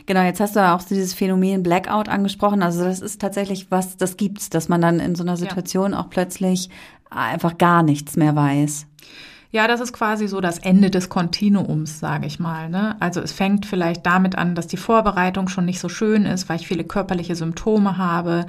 [0.07, 2.63] Genau, jetzt hast du auch dieses Phänomen Blackout angesprochen.
[2.63, 6.11] Also das ist tatsächlich was, das gibt's, dass man dann in so einer Situation auch
[6.11, 6.71] plötzlich
[7.11, 8.87] einfach gar nichts mehr weiß.
[9.55, 12.71] Ja, das ist quasi so das Ende des Kontinuums, sage ich mal.
[12.71, 12.97] Ne?
[13.01, 16.57] Also es fängt vielleicht damit an, dass die Vorbereitung schon nicht so schön ist, weil
[16.59, 18.47] ich viele körperliche Symptome habe.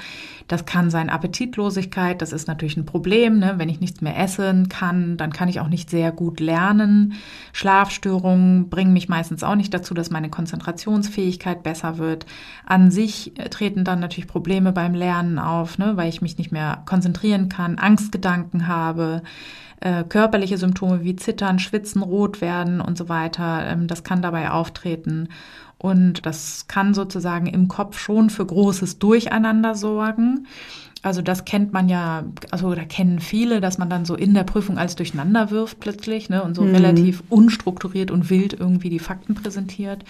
[0.48, 3.38] Das kann sein Appetitlosigkeit, das ist natürlich ein Problem.
[3.40, 3.56] Ne?
[3.58, 7.16] Wenn ich nichts mehr essen kann, dann kann ich auch nicht sehr gut lernen.
[7.52, 12.26] Schlafstörungen bringen mich meistens auch nicht dazu, dass meine Konzentrationsfähigkeit besser wird.
[12.66, 15.98] An sich äh, treten dann natürlich Probleme beim Lernen auf, ne?
[15.98, 19.22] weil ich mich nicht mehr konzentrieren kann, Angstgedanken habe
[19.84, 23.66] äh, körperliche Symptome wie Zittern, Schwitzen, Rot werden und so weiter.
[23.68, 25.28] Ähm, das kann dabei auftreten.
[25.78, 30.48] Und das kann sozusagen im Kopf schon für großes Durcheinander sorgen.
[31.02, 34.46] Also das kennt man ja, also da kennen viele, dass man dann so in der
[34.46, 39.36] Prüfung alles durcheinander wirft plötzlich ne, und so relativ unstrukturiert und wild irgendwie die Fakten
[39.36, 40.06] präsentiert.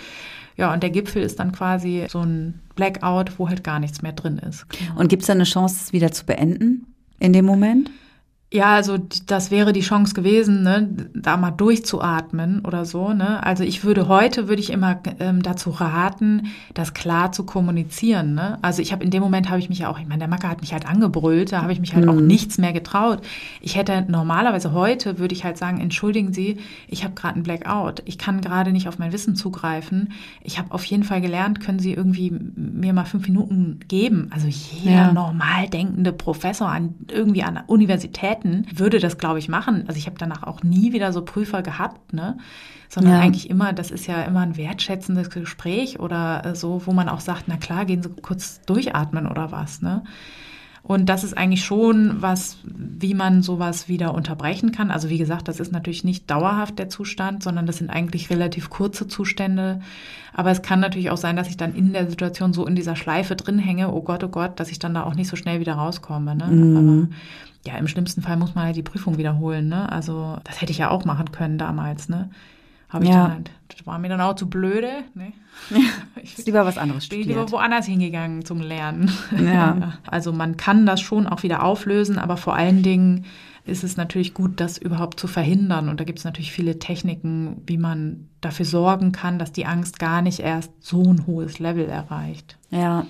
[0.56, 4.14] Ja, und der Gipfel ist dann quasi so ein Blackout, wo halt gar nichts mehr
[4.14, 4.68] drin ist.
[4.96, 6.86] Und gibt's da eine Chance, es wieder zu beenden
[7.18, 7.90] in dem Moment?
[8.54, 13.12] Ja, also das wäre die Chance gewesen, ne, da mal durchzuatmen oder so.
[13.12, 13.44] Ne?
[13.44, 18.36] Also ich würde heute würde ich immer ähm, dazu raten, das klar zu kommunizieren.
[18.36, 18.60] Ne?
[18.62, 20.50] Also ich habe in dem Moment habe ich mich ja auch, ich meine, der Macker
[20.50, 22.12] hat mich halt angebrüllt, da habe ich mich halt mhm.
[22.12, 23.22] auch nichts mehr getraut.
[23.60, 28.04] Ich hätte normalerweise heute würde ich halt sagen, entschuldigen Sie, ich habe gerade einen Blackout,
[28.06, 30.14] ich kann gerade nicht auf mein Wissen zugreifen.
[30.44, 34.30] Ich habe auf jeden Fall gelernt, können Sie irgendwie mir mal fünf Minuten geben?
[34.30, 35.12] Also jeder ja.
[35.12, 39.86] normal denkende Professor an irgendwie an der Universität hätten, würde das, glaube ich, machen.
[39.88, 42.38] Also ich habe danach auch nie wieder so Prüfer gehabt, ne?
[42.90, 43.20] Sondern ja.
[43.20, 47.22] eigentlich immer, das ist ja immer ein wertschätzendes Gespräch oder äh, so, wo man auch
[47.22, 50.04] sagt, na klar, gehen Sie kurz durchatmen oder was, ne?
[50.86, 54.92] Und das ist eigentlich schon was, wie man sowas wieder unterbrechen kann.
[54.92, 58.70] Also wie gesagt, das ist natürlich nicht dauerhaft der Zustand, sondern das sind eigentlich relativ
[58.70, 59.80] kurze Zustände.
[60.34, 62.98] Aber es kann natürlich auch sein, dass ich dann in der Situation so in dieser
[62.98, 65.62] Schleife drin hänge, oh Gott, oh Gott, dass ich dann da auch nicht so schnell
[65.62, 66.36] wieder rauskomme.
[66.36, 66.48] Ne?
[66.48, 66.78] Mhm.
[66.78, 67.18] Aber
[67.66, 69.70] ja, im schlimmsten Fall muss man halt die Prüfung wiederholen.
[69.70, 69.90] Ne?
[69.92, 72.10] Also das hätte ich ja auch machen können damals.
[72.10, 72.30] Ne?
[72.90, 73.24] Habe ich ja.
[73.24, 74.92] dann halt, das war mir dann auch zu blöde.
[75.16, 75.34] Ne?
[76.22, 77.28] ich bin lieber was anderes studiert.
[77.28, 79.12] Bin lieber woanders hingegangen zum Lernen.
[79.38, 79.94] Ja.
[80.06, 83.26] also man kann das schon auch wieder auflösen, aber vor allen Dingen
[83.66, 85.88] ist es natürlich gut, das überhaupt zu verhindern.
[85.88, 90.00] Und da gibt es natürlich viele Techniken, wie man dafür sorgen kann, dass die Angst
[90.00, 92.58] gar nicht erst so ein hohes Level erreicht.
[92.72, 93.06] Ja,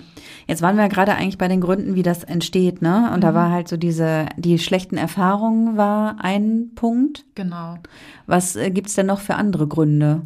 [0.46, 3.10] jetzt waren wir gerade eigentlich bei den Gründen, wie das entsteht, ne?
[3.12, 3.22] Und mhm.
[3.22, 7.24] da war halt so diese, die schlechten Erfahrungen war ein Punkt.
[7.34, 7.78] Genau.
[8.26, 10.22] Was äh, gibt's denn noch für andere Gründe?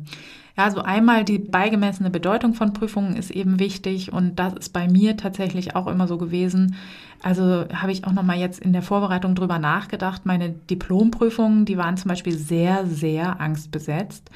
[0.58, 4.88] Ja, also einmal die beigemessene Bedeutung von Prüfungen ist eben wichtig und das ist bei
[4.88, 6.74] mir tatsächlich auch immer so gewesen.
[7.22, 10.26] Also habe ich auch noch mal jetzt in der Vorbereitung drüber nachgedacht.
[10.26, 14.30] Meine Diplomprüfungen, die waren zum Beispiel sehr, sehr angstbesetzt.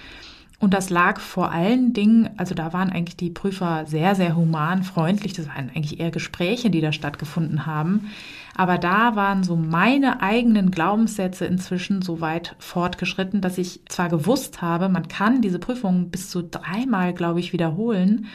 [0.61, 4.85] Und das lag vor allen Dingen, also da waren eigentlich die Prüfer sehr, sehr human,
[4.85, 5.33] freundlich.
[5.33, 8.13] Das waren eigentlich eher Gespräche, die da stattgefunden haben.
[8.55, 14.61] Aber da waren so meine eigenen Glaubenssätze inzwischen so weit fortgeschritten, dass ich zwar gewusst
[14.61, 18.27] habe, man kann diese Prüfung bis zu dreimal, glaube ich, wiederholen.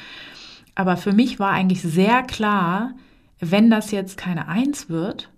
[0.74, 2.94] Aber für mich war eigentlich sehr klar,
[3.40, 5.30] wenn das jetzt keine Eins wird,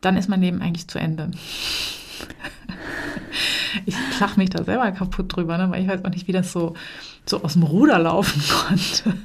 [0.00, 1.30] dann ist mein Leben eigentlich zu Ende.
[3.86, 5.70] ich lach mich da selber kaputt drüber, ne?
[5.70, 6.74] weil ich weiß auch nicht, wie das so,
[7.26, 9.18] so aus dem Ruder laufen konnte.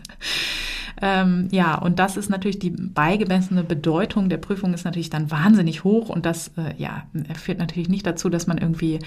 [1.01, 5.83] Ähm, ja, und das ist natürlich die beigemessene Bedeutung der Prüfung ist natürlich dann wahnsinnig
[5.83, 7.03] hoch und das äh, ja,
[7.39, 8.99] führt natürlich nicht dazu, dass man irgendwie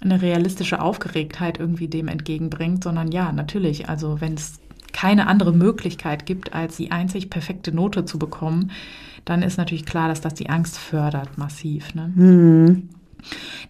[0.00, 4.60] eine realistische Aufgeregtheit irgendwie dem entgegenbringt, sondern ja, natürlich, also wenn es
[4.92, 8.70] keine andere Möglichkeit gibt, als die einzig perfekte Note zu bekommen,
[9.24, 11.94] dann ist natürlich klar, dass das die Angst fördert massiv.
[11.94, 12.12] Ne?
[12.14, 12.88] Mhm.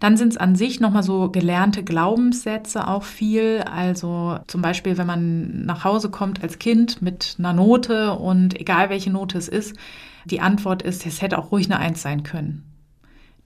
[0.00, 3.62] Dann sind es an sich nochmal so gelernte Glaubenssätze auch viel.
[3.70, 8.90] Also zum Beispiel, wenn man nach Hause kommt als Kind mit einer Note und egal
[8.90, 9.76] welche Note es ist,
[10.24, 12.64] die Antwort ist, es hätte auch ruhig eine Eins sein können.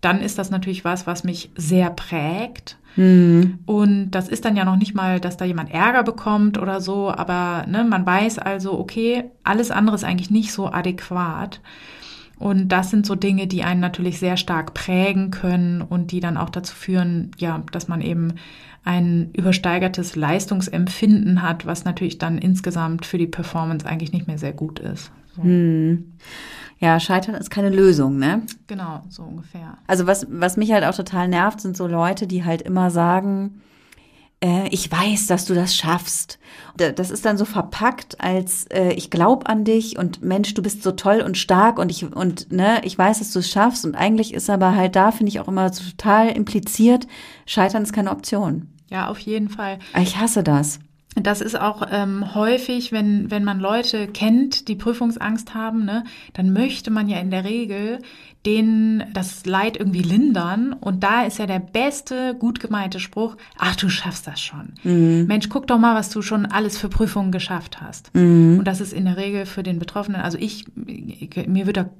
[0.01, 2.79] Dann ist das natürlich was, was mich sehr prägt.
[2.97, 3.59] Mhm.
[3.67, 7.11] Und das ist dann ja noch nicht mal, dass da jemand Ärger bekommt oder so,
[7.11, 11.61] aber ne, man weiß also, okay, alles andere ist eigentlich nicht so adäquat.
[12.41, 16.39] Und das sind so Dinge, die einen natürlich sehr stark prägen können und die dann
[16.39, 18.33] auch dazu führen, ja, dass man eben
[18.83, 24.55] ein übersteigertes Leistungsempfinden hat, was natürlich dann insgesamt für die Performance eigentlich nicht mehr sehr
[24.55, 25.13] gut ist.
[25.37, 25.43] So.
[25.43, 26.13] Hm.
[26.79, 28.41] Ja, Scheitern ist keine Lösung, ne?
[28.69, 29.77] Genau, so ungefähr.
[29.87, 33.61] Also was, was mich halt auch total nervt, sind so Leute, die halt immer sagen,
[34.43, 36.39] äh, ich weiß, dass du das schaffst.
[36.77, 40.83] Das ist dann so verpackt als äh, ich glaube an dich und Mensch, du bist
[40.83, 43.95] so toll und stark und ich und ne, ich weiß, dass du es schaffst und
[43.95, 47.07] eigentlich ist aber halt da finde ich auch immer so total impliziert,
[47.45, 48.69] Scheitern ist keine Option.
[48.89, 49.79] Ja, auf jeden Fall.
[50.01, 50.81] Ich hasse das.
[51.17, 56.53] Das ist auch ähm, häufig, wenn, wenn man Leute kennt, die Prüfungsangst haben, ne, dann
[56.53, 57.99] möchte man ja in der Regel
[58.47, 60.73] denen das Leid irgendwie lindern.
[60.73, 64.73] Und da ist ja der beste, gut gemeinte Spruch, ach, du schaffst das schon.
[64.83, 65.27] Mhm.
[65.27, 68.15] Mensch, guck doch mal, was du schon alles für Prüfungen geschafft hast.
[68.15, 68.59] Mhm.
[68.59, 71.91] Und das ist in der Regel für den Betroffenen, also ich, mir wird da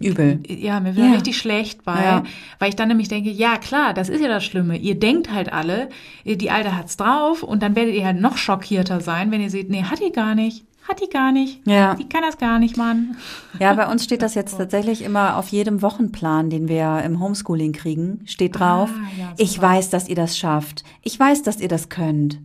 [0.00, 0.40] übel.
[0.48, 1.12] Ja, mir wird ja.
[1.12, 2.24] richtig schlecht bei, ja.
[2.58, 4.76] weil ich dann nämlich denke, ja klar, das ist ja das Schlimme.
[4.76, 5.88] Ihr denkt halt alle,
[6.24, 9.70] die Alte hat's drauf und dann werdet ihr halt noch schockierter sein, wenn ihr seht,
[9.70, 10.64] nee, hat die gar nicht.
[10.88, 11.66] Hat die gar nicht.
[11.66, 11.94] Ja.
[11.94, 13.16] Die kann das gar nicht, Mann.
[13.58, 17.72] Ja, bei uns steht das jetzt tatsächlich immer auf jedem Wochenplan, den wir im Homeschooling
[17.72, 18.90] kriegen, steht drauf.
[18.92, 20.84] Ah, ja, ich weiß, dass ihr das schafft.
[21.02, 22.38] Ich weiß, dass ihr das könnt.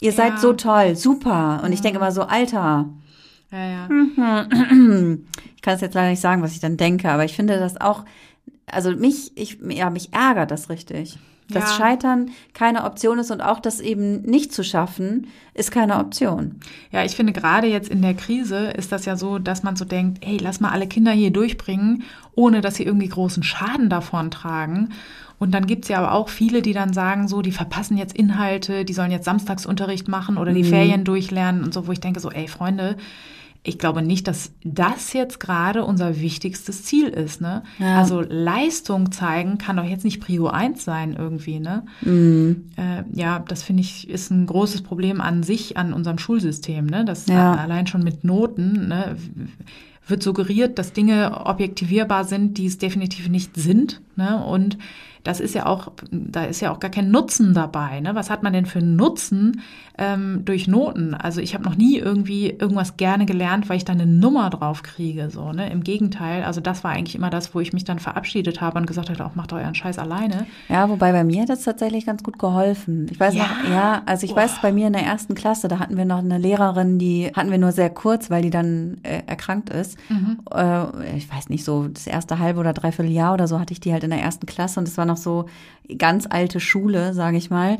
[0.00, 0.16] Ihr ja.
[0.16, 1.62] seid so toll, super.
[1.64, 2.90] Und ich denke immer so, Alter.
[3.50, 4.46] Ja, ja.
[5.56, 7.80] Ich kann es jetzt leider nicht sagen, was ich dann denke, aber ich finde das
[7.80, 8.04] auch
[8.66, 11.18] also mich, ich, ja, mich ärgert das richtig.
[11.48, 11.76] Dass Ja.
[11.76, 16.56] Scheitern keine Option ist und auch das eben nicht zu schaffen, ist keine Option.
[16.90, 19.84] Ja, ich finde gerade jetzt in der Krise ist das ja so, dass man so
[19.84, 22.02] denkt, hey, lass mal alle Kinder hier durchbringen,
[22.34, 24.88] ohne dass sie irgendwie großen Schaden davon tragen.
[25.38, 28.84] Und dann gibt's ja aber auch viele, die dann sagen, so, die verpassen jetzt Inhalte,
[28.84, 32.30] die sollen jetzt Samstagsunterricht machen oder die Ferien durchlernen und so, wo ich denke, so,
[32.30, 32.96] ey, Freunde,
[33.66, 37.40] ich glaube nicht, dass das jetzt gerade unser wichtigstes Ziel ist.
[37.40, 37.62] Ne?
[37.78, 37.98] Ja.
[37.98, 41.58] Also Leistung zeigen kann doch jetzt nicht Prio 1 sein irgendwie.
[41.58, 41.84] Ne?
[42.76, 46.86] Äh, ja, das finde ich ist ein großes Problem an sich, an unserem Schulsystem.
[46.86, 47.04] Ne?
[47.04, 47.54] Das Ja.
[47.54, 49.16] allein schon mit Noten ne,
[50.06, 54.00] wird suggeriert, dass Dinge objektivierbar sind, die es definitiv nicht sind.
[54.14, 54.44] Ne?
[54.44, 54.78] Und
[55.26, 58.00] das ist ja auch, da ist ja auch gar kein Nutzen dabei.
[58.00, 58.14] Ne?
[58.14, 59.60] Was hat man denn für einen Nutzen
[59.98, 61.14] ähm, durch Noten?
[61.14, 64.82] Also ich habe noch nie irgendwie irgendwas gerne gelernt, weil ich da eine Nummer drauf
[64.82, 65.28] kriege.
[65.30, 65.70] So, ne?
[65.70, 68.86] Im Gegenteil, also das war eigentlich immer das, wo ich mich dann verabschiedet habe und
[68.86, 70.46] gesagt habe, auch macht euren Scheiß alleine.
[70.68, 73.08] Ja, wobei bei mir hat das tatsächlich ganz gut geholfen.
[73.10, 73.42] Ich weiß Ja?
[73.42, 76.18] noch, ja, also ich weiß, bei mir in der ersten Klasse, da hatten wir noch
[76.18, 79.96] eine Lehrerin, die hatten wir nur sehr kurz, weil die dann äh, erkrankt ist.
[80.54, 83.80] Äh, ich weiß nicht, so das erste halbe oder dreiviertel Jahr oder so hatte ich
[83.80, 85.48] die halt in der ersten Klasse und das war noch so
[85.98, 87.78] ganz alte Schule, sage ich mal.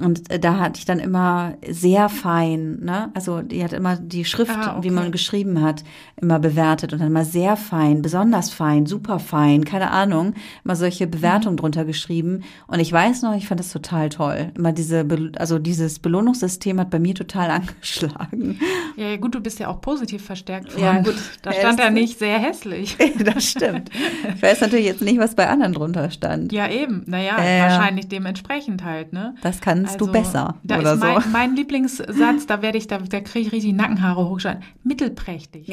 [0.00, 3.10] Und äh, da hatte ich dann immer sehr fein, ne?
[3.14, 4.90] Also die hat immer die Schrift, Ah, wie okay.
[4.90, 5.84] man geschrieben hat,
[6.20, 11.06] immer bewertet und dann mal sehr fein, besonders fein, super fein, keine Ahnung, immer solche
[11.06, 12.42] Bewertungen drunter geschrieben.
[12.66, 14.50] Und ich weiß noch, ich fand das total toll.
[14.56, 15.06] Immer diese,
[15.38, 17.50] also dieses Belohnungssystem hat bei mir total
[17.90, 18.58] angeschlagen.
[18.96, 20.76] Ja, ja, gut, du bist ja auch positiv verstärkt.
[20.78, 21.14] Ja, gut.
[21.42, 22.96] Da Ja, stand er nicht sehr hässlich.
[23.24, 23.90] das stimmt.
[24.34, 26.52] Ich weiß natürlich jetzt nicht, was bei anderen drunter stand.
[26.52, 27.02] Ja, eben.
[27.06, 27.62] Naja, Ja, ja.
[27.64, 29.34] wahrscheinlich dementsprechend halt, ne?
[29.42, 31.06] Das kannst du besser Da oder ist so.
[31.06, 34.62] mein, mein Lieblingssatz, da werde ich, da, da kriege ich richtig Nackenhaare hochschneiden.
[34.82, 35.66] Mittelprächtig.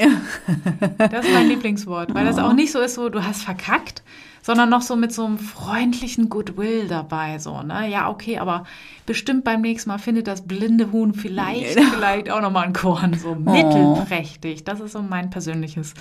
[0.98, 4.04] Das ist mein Lieblingswort, weil das auch nicht so ist, so du hast verkackt,
[4.44, 7.88] sondern noch so mit so einem freundlichen Goodwill dabei, so, ne?
[7.90, 8.64] Ja, okay, aber
[9.06, 13.30] bestimmt beim nächsten Mal findet das blinde Huhn vielleicht, vielleicht auch nochmal ein Korn, so
[13.32, 13.52] Oh.
[13.52, 14.64] mittelprächtig.
[14.64, 15.94] Das ist so mein persönliches,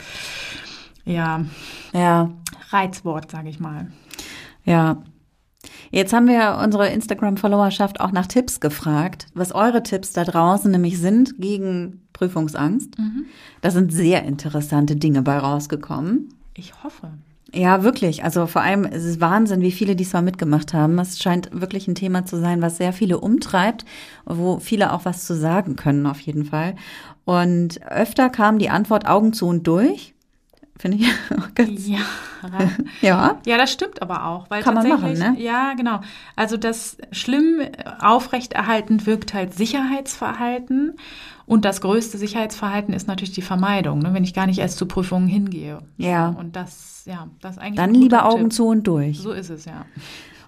[1.04, 1.44] ja,
[1.92, 2.30] Ja,
[2.70, 3.88] Reizwort, sage ich mal.
[4.64, 4.96] ja.
[5.90, 10.98] Jetzt haben wir unsere Instagram-Followerschaft auch nach Tipps gefragt, was eure Tipps da draußen nämlich
[10.98, 12.94] sind gegen Prüfungsangst.
[13.61, 16.29] Da sind sehr interessante Dinge bei rausgekommen.
[16.55, 17.11] Ich hoffe.
[17.53, 18.22] Ja, wirklich.
[18.22, 20.98] Also vor allem, es ist Wahnsinn, wie viele diesmal mitgemacht haben.
[21.00, 23.85] Es scheint wirklich ein Thema zu sein, was sehr viele umtreibt,
[24.24, 26.76] wo viele auch was zu sagen können, auf jeden Fall.
[27.24, 30.14] Und öfter kam die Antwort Augen zu und durch.
[30.81, 31.07] Finde ich
[31.38, 31.99] auch ganz, Ja.
[33.03, 33.38] ja.
[33.45, 34.49] Ja, das stimmt aber auch.
[34.49, 35.37] Weil Kann man machen, ne?
[35.38, 36.01] Ja, genau.
[36.37, 37.61] Also das schlimm
[38.01, 40.95] aufrechterhaltend wirkt halt Sicherheitsverhalten.
[41.45, 44.87] Und das größte Sicherheitsverhalten ist natürlich die Vermeidung, ne, wenn ich gar nicht erst zu
[44.87, 45.81] Prüfungen hingehe.
[45.99, 46.29] Ja.
[46.29, 48.53] Und das, ja, das eigentlich Dann lieber Augen Tipp.
[48.55, 49.19] zu und durch.
[49.19, 49.85] So ist es, ja.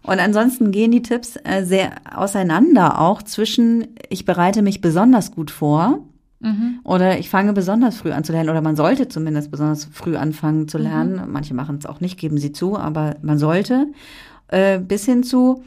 [0.02, 5.50] Und ansonsten gehen die Tipps äh, sehr auseinander auch zwischen, ich bereite mich besonders gut
[5.50, 5.98] vor
[6.84, 10.68] oder ich fange besonders früh an zu lernen oder man sollte zumindest besonders früh anfangen
[10.68, 11.22] zu lernen.
[11.28, 13.86] Manche machen es auch nicht, geben sie zu, aber man sollte.
[14.48, 15.62] Äh, bis hin zu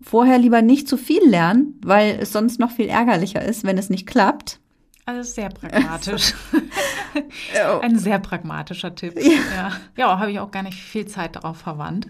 [0.00, 3.90] vorher lieber nicht zu viel lernen, weil es sonst noch viel ärgerlicher ist, wenn es
[3.90, 4.60] nicht klappt.
[5.06, 6.34] Also sehr pragmatisch.
[7.82, 9.14] Ein sehr pragmatischer Tipp.
[9.20, 12.08] Ja, ja habe ich auch gar nicht viel Zeit darauf verwandt.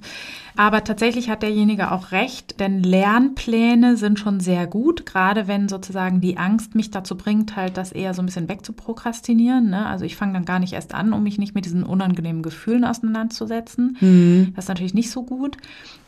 [0.56, 6.20] Aber tatsächlich hat derjenige auch recht, denn Lernpläne sind schon sehr gut, gerade wenn sozusagen
[6.20, 9.70] die Angst mich dazu bringt, halt das eher so ein bisschen wegzuprokrastinieren.
[9.70, 9.86] Ne?
[9.86, 12.84] Also ich fange dann gar nicht erst an, um mich nicht mit diesen unangenehmen Gefühlen
[12.84, 14.52] auseinanderzusetzen.
[14.54, 15.56] Das ist natürlich nicht so gut.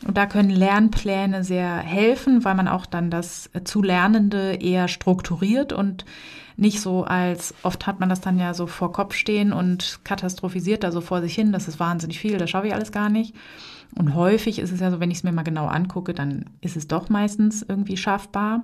[0.07, 5.73] Und da können Lernpläne sehr helfen, weil man auch dann das zu Lernende eher strukturiert
[5.73, 6.05] und
[6.57, 10.83] nicht so als, oft hat man das dann ja so vor Kopf stehen und katastrophisiert
[10.83, 13.35] da so vor sich hin, das ist wahnsinnig viel, das schaffe ich alles gar nicht.
[13.95, 16.75] Und häufig ist es ja so, wenn ich es mir mal genau angucke, dann ist
[16.75, 18.63] es doch meistens irgendwie schaffbar.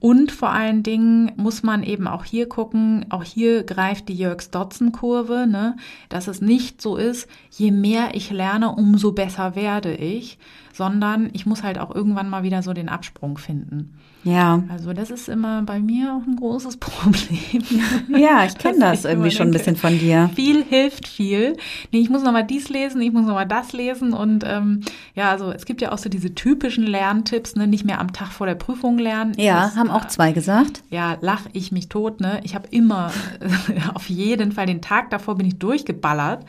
[0.00, 5.46] Und vor allen Dingen muss man eben auch hier gucken, auch hier greift die Jörgs-Dotzen-Kurve,
[5.46, 5.76] ne,
[6.08, 10.38] dass es nicht so ist, je mehr ich lerne, umso besser werde ich,
[10.72, 13.94] sondern ich muss halt auch irgendwann mal wieder so den Absprung finden.
[14.24, 14.62] Ja.
[14.68, 17.64] Also das ist immer bei mir auch ein großes Problem.
[18.16, 20.30] Ja, ich kenne das ich irgendwie schon ein bisschen von dir.
[20.34, 21.56] Viel hilft viel.
[21.90, 24.80] Nee, ich muss noch mal dies lesen, ich muss noch mal das lesen und ähm,
[25.14, 28.28] ja, also es gibt ja auch so diese typischen Lerntipps, ne, nicht mehr am Tag
[28.28, 29.32] vor der Prüfung lernen.
[29.36, 30.82] Ja, ist, haben auch zwei gesagt.
[30.90, 32.40] Ja, lach ich mich tot, ne?
[32.44, 33.10] Ich habe immer
[33.94, 36.44] auf jeden Fall den Tag davor bin ich durchgeballert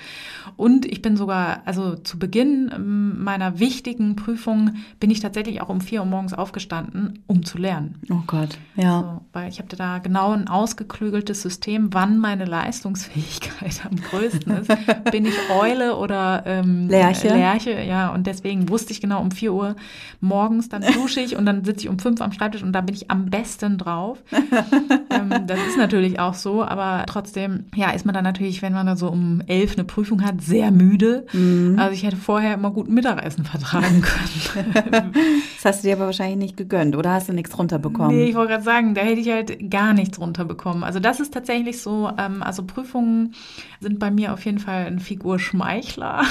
[0.56, 5.70] und ich bin sogar, also zu Beginn ähm, meiner wichtigen Prüfung bin ich tatsächlich auch
[5.70, 7.96] um vier Uhr morgens aufgestanden, um zu lernen.
[8.10, 9.02] Oh Gott, ja.
[9.02, 14.72] So, weil ich habe da genau ein ausgeklügeltes System, wann meine Leistungsfähigkeit am größten ist.
[15.12, 17.30] bin ich Eule oder ähm, Lerche?
[17.30, 18.14] Lerche, ja.
[18.14, 19.76] Und deswegen wusste ich genau um vier Uhr
[20.22, 22.96] morgens, dann dusche ich und dann sitze ich um fünf am Schreibtisch und da bin
[22.96, 24.20] ich am besten drauf.
[25.10, 28.86] ähm, das ist natürlich auch so, aber trotzdem, ja, ist man dann natürlich, wenn man
[28.86, 31.26] da so um elf eine Prüfung hat, sehr müde.
[31.34, 31.78] Mhm.
[31.80, 34.02] Also ich hätte vorher immer gut Mittagessen vertragen
[34.54, 35.14] können.
[35.56, 38.16] Das hast du dir aber wahrscheinlich nicht gegönnt, oder hast du nichts runterbekommen?
[38.16, 40.84] Nee, ich wollte gerade sagen, da hätte ich halt gar nichts runterbekommen.
[40.84, 43.34] Also das ist tatsächlich so, ähm, also Prüfungen
[43.80, 46.24] sind bei mir auf jeden Fall ein Figurschmeichler.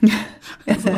[0.66, 0.90] also,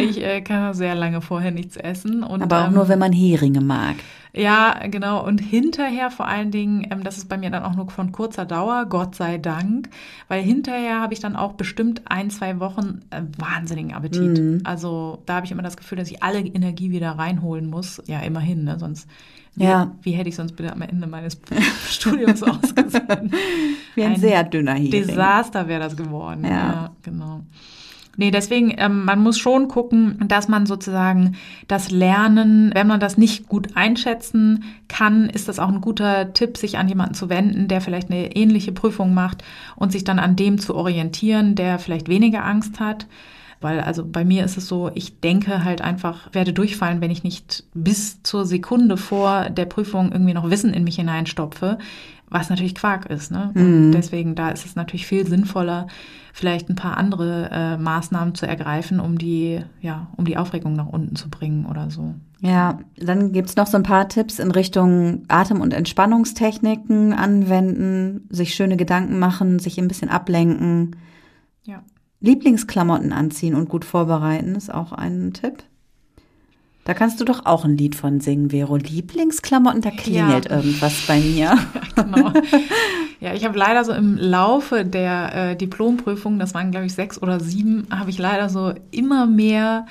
[0.00, 2.22] ich äh, kann sehr lange vorher nichts essen.
[2.22, 3.96] Und, aber auch ähm, nur, wenn man Heringe mag.
[4.34, 5.24] Ja, genau.
[5.24, 8.44] Und hinterher vor allen Dingen, ähm, das ist bei mir dann auch nur von kurzer
[8.44, 9.88] Dauer, Gott sei Dank,
[10.28, 14.38] weil hinterher habe ich dann auch bestimmt ein, zwei Wochen äh, wahnsinnigen Appetit.
[14.38, 14.60] Mhm.
[14.64, 18.02] Also da habe ich immer das Gefühl, dass ich alle Energie wieder reinholen muss.
[18.06, 18.78] Ja, immerhin, ne?
[18.78, 19.08] Sonst,
[19.54, 19.92] wie, Ja.
[20.02, 21.38] wie hätte ich sonst bitte am Ende meines
[21.88, 23.32] Studiums ausgesehen?
[23.94, 24.90] Wie ein, Ein sehr dünner Hering.
[24.90, 26.44] Desaster wäre das geworden.
[26.44, 26.50] Ja.
[26.50, 27.40] Ja, genau.
[28.20, 31.36] Nee, deswegen, ähm, man muss schon gucken, dass man sozusagen
[31.68, 36.56] das Lernen, wenn man das nicht gut einschätzen kann, ist das auch ein guter Tipp,
[36.56, 39.44] sich an jemanden zu wenden, der vielleicht eine ähnliche Prüfung macht
[39.76, 43.06] und sich dann an dem zu orientieren, der vielleicht weniger Angst hat.
[43.60, 47.22] Weil also bei mir ist es so, ich denke halt einfach, werde durchfallen, wenn ich
[47.22, 51.78] nicht bis zur Sekunde vor der Prüfung irgendwie noch Wissen in mich hineinstopfe,
[52.30, 53.30] was natürlich Quark ist.
[53.30, 53.50] Ne?
[53.54, 55.86] Und deswegen, da ist es natürlich viel sinnvoller,
[56.32, 60.86] vielleicht ein paar andere äh, Maßnahmen zu ergreifen, um die, ja, um die Aufregung nach
[60.86, 62.14] unten zu bringen oder so.
[62.40, 68.54] Ja, dann gibt's noch so ein paar Tipps in Richtung Atem- und Entspannungstechniken anwenden, sich
[68.54, 70.96] schöne Gedanken machen, sich ein bisschen ablenken.
[71.64, 71.82] Ja.
[72.20, 75.64] Lieblingsklamotten anziehen und gut vorbereiten ist auch ein Tipp.
[76.88, 78.76] Da kannst du doch auch ein Lied von singen, Vero.
[78.76, 80.56] Lieblingsklamotten, da klingelt Ja.
[80.56, 81.58] irgendwas bei mir.
[81.94, 82.32] genau.
[83.20, 87.20] Ja, ich habe leider so im Laufe der äh, Diplomprüfung, das waren glaube ich sechs
[87.20, 89.84] oder sieben, habe ich leider so immer mehr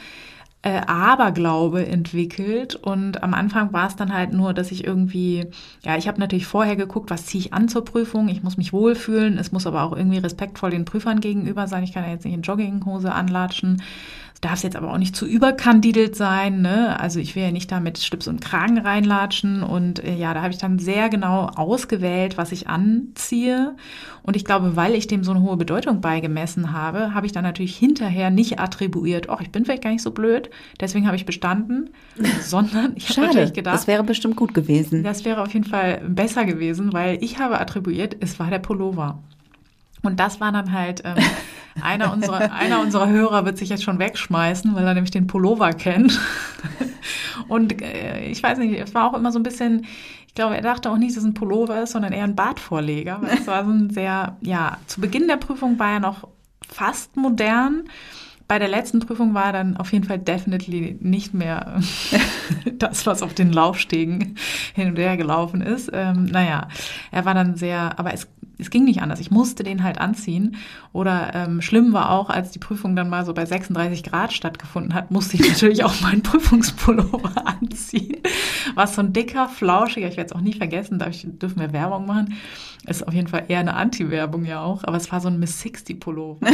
[0.63, 2.73] äh, Aberglaube entwickelt.
[2.75, 5.45] Und am Anfang war es dann halt nur, dass ich irgendwie,
[5.83, 8.27] ja, ich habe natürlich vorher geguckt, was ziehe ich an zur Prüfung.
[8.27, 9.37] Ich muss mich wohlfühlen.
[9.37, 11.83] Es muss aber auch irgendwie respektvoll den Prüfern gegenüber sein.
[11.83, 13.83] Ich kann ja jetzt nicht in Jogginghose anlatschen.
[14.41, 16.61] Darf es jetzt aber auch nicht zu überkandidelt sein.
[16.61, 16.99] Ne?
[16.99, 19.63] Also ich will ja nicht da mit Schlips und Kragen reinlatschen.
[19.63, 23.75] Und äh, ja, da habe ich dann sehr genau ausgewählt, was ich anziehe.
[24.27, 27.43] Und ich glaube, weil ich dem so eine hohe Bedeutung beigemessen habe, habe ich dann
[27.43, 30.49] natürlich hinterher nicht attribuiert, oh, ich bin vielleicht gar nicht so blöd,
[30.81, 31.91] deswegen habe ich bestanden,
[32.41, 35.03] sondern ich habe natürlich gedacht, das wäre bestimmt gut gewesen.
[35.03, 39.23] das wäre auf jeden Fall besser gewesen, weil ich habe attribuiert, es war der Pullover.
[40.03, 41.15] Und das war dann halt, ähm,
[41.81, 45.73] einer, unserer, einer unserer Hörer wird sich jetzt schon wegschmeißen, weil er nämlich den Pullover
[45.73, 46.19] kennt.
[47.47, 49.85] Und äh, ich weiß nicht, es war auch immer so ein bisschen,
[50.27, 53.19] ich glaube, er dachte auch nicht, dass es ein Pullover ist, sondern eher ein Bartvorleger.
[53.21, 56.27] Weil es war so ein sehr, ja, zu Beginn der Prüfung war er noch
[56.67, 57.83] fast modern.
[58.47, 61.81] Bei der letzten Prüfung war er dann auf jeden Fall definitely nicht mehr
[62.73, 64.37] das, was auf den Laufstegen
[64.73, 65.89] hin und her gelaufen ist.
[65.93, 66.69] Ähm, naja,
[67.11, 68.27] er war dann sehr, aber es,
[68.57, 69.19] es ging nicht anders.
[69.19, 70.55] Ich musste den halt anziehen.
[70.93, 74.93] Oder ähm, schlimm war auch, als die Prüfung dann mal so bei 36 Grad stattgefunden
[74.93, 78.21] hat, musste ich natürlich auch meinen Prüfungspullover anziehen.
[78.75, 81.73] Was so ein dicker, flauschiger, ich werde es auch nie vergessen, darf ich, dürfen wir
[81.73, 82.33] Werbung machen.
[82.87, 85.59] Ist auf jeden Fall eher eine Anti-Werbung ja auch, aber es war so ein Miss
[85.61, 86.47] 60 Pullover.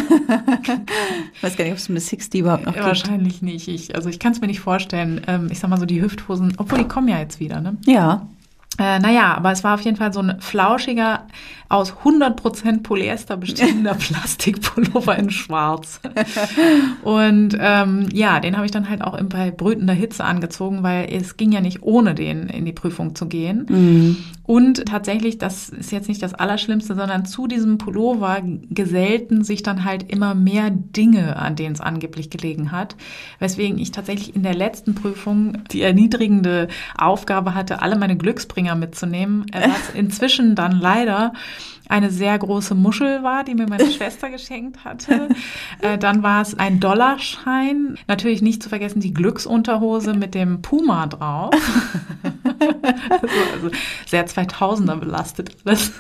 [1.34, 2.88] Ich weiß gar nicht, ob es Miss 60 überhaupt noch Ja, gibt.
[2.88, 3.67] Wahrscheinlich nicht.
[3.67, 5.21] Ich, also ich kann es mir nicht vorstellen.
[5.27, 7.77] Ähm, ich sag mal so die Hüfthosen, obwohl die kommen ja jetzt wieder, ne?
[7.86, 8.27] Ja,
[8.79, 11.27] Äh, naja, aber es war auf jeden Fall so ein flauschiger,
[11.70, 15.99] aus 100% Polyester bestehender Plastikpullover in schwarz.
[17.03, 21.38] Und ähm, ja, den habe ich dann halt auch bei brütender Hitze angezogen, weil es
[21.38, 23.66] ging ja nicht ohne den in die Prüfung zu gehen.
[23.70, 24.18] Mhm.
[24.45, 29.86] Und tatsächlich, das ist jetzt nicht das Allerschlimmste, sondern zu diesem Pullover gesellten sich dann
[29.86, 32.97] halt immer mehr Dinge, an denen es angeblich gelegen hat.
[33.39, 39.45] Weswegen ich tatsächlich in der letzten Prüfung die erniedrigende Aufgabe hatte, alle meine Glücksbringer mitzunehmen,
[39.53, 41.32] was inzwischen dann leider
[41.89, 45.29] eine sehr große Muschel war, die mir meine Schwester geschenkt hatte.
[45.81, 47.97] Äh, dann war es ein Dollarschein.
[48.07, 51.53] Natürlich nicht zu vergessen die Glücksunterhose mit dem Puma drauf.
[53.09, 53.72] also, also
[54.05, 55.91] sehr 2000er belastet alles.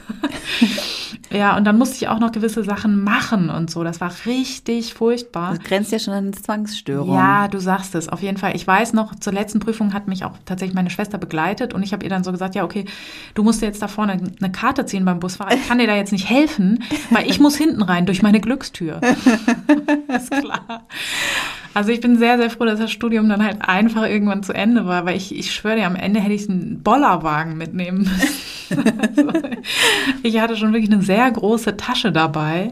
[1.33, 3.83] Ja, und dann musste ich auch noch gewisse Sachen machen und so.
[3.83, 5.55] Das war richtig furchtbar.
[5.55, 7.15] Das grenzt ja schon an Zwangsstörung.
[7.15, 8.55] Ja, du sagst es, auf jeden Fall.
[8.55, 11.91] Ich weiß noch, zur letzten Prüfung hat mich auch tatsächlich meine Schwester begleitet und ich
[11.91, 12.85] habe ihr dann so gesagt, ja, okay,
[13.33, 15.55] du musst jetzt da vorne eine Karte ziehen beim Busfahrer.
[15.55, 19.01] Ich kann dir da jetzt nicht helfen, weil ich muss hinten rein durch meine Glückstür.
[20.07, 20.85] ist klar.
[21.73, 24.85] Also ich bin sehr, sehr froh, dass das Studium dann halt einfach irgendwann zu Ende
[24.85, 28.83] war, weil ich, ich schwöre dir, am Ende hätte ich einen Bollerwagen mitnehmen müssen.
[29.01, 29.31] also
[30.23, 32.71] ich hatte schon wirklich eine sehr große Tasche dabei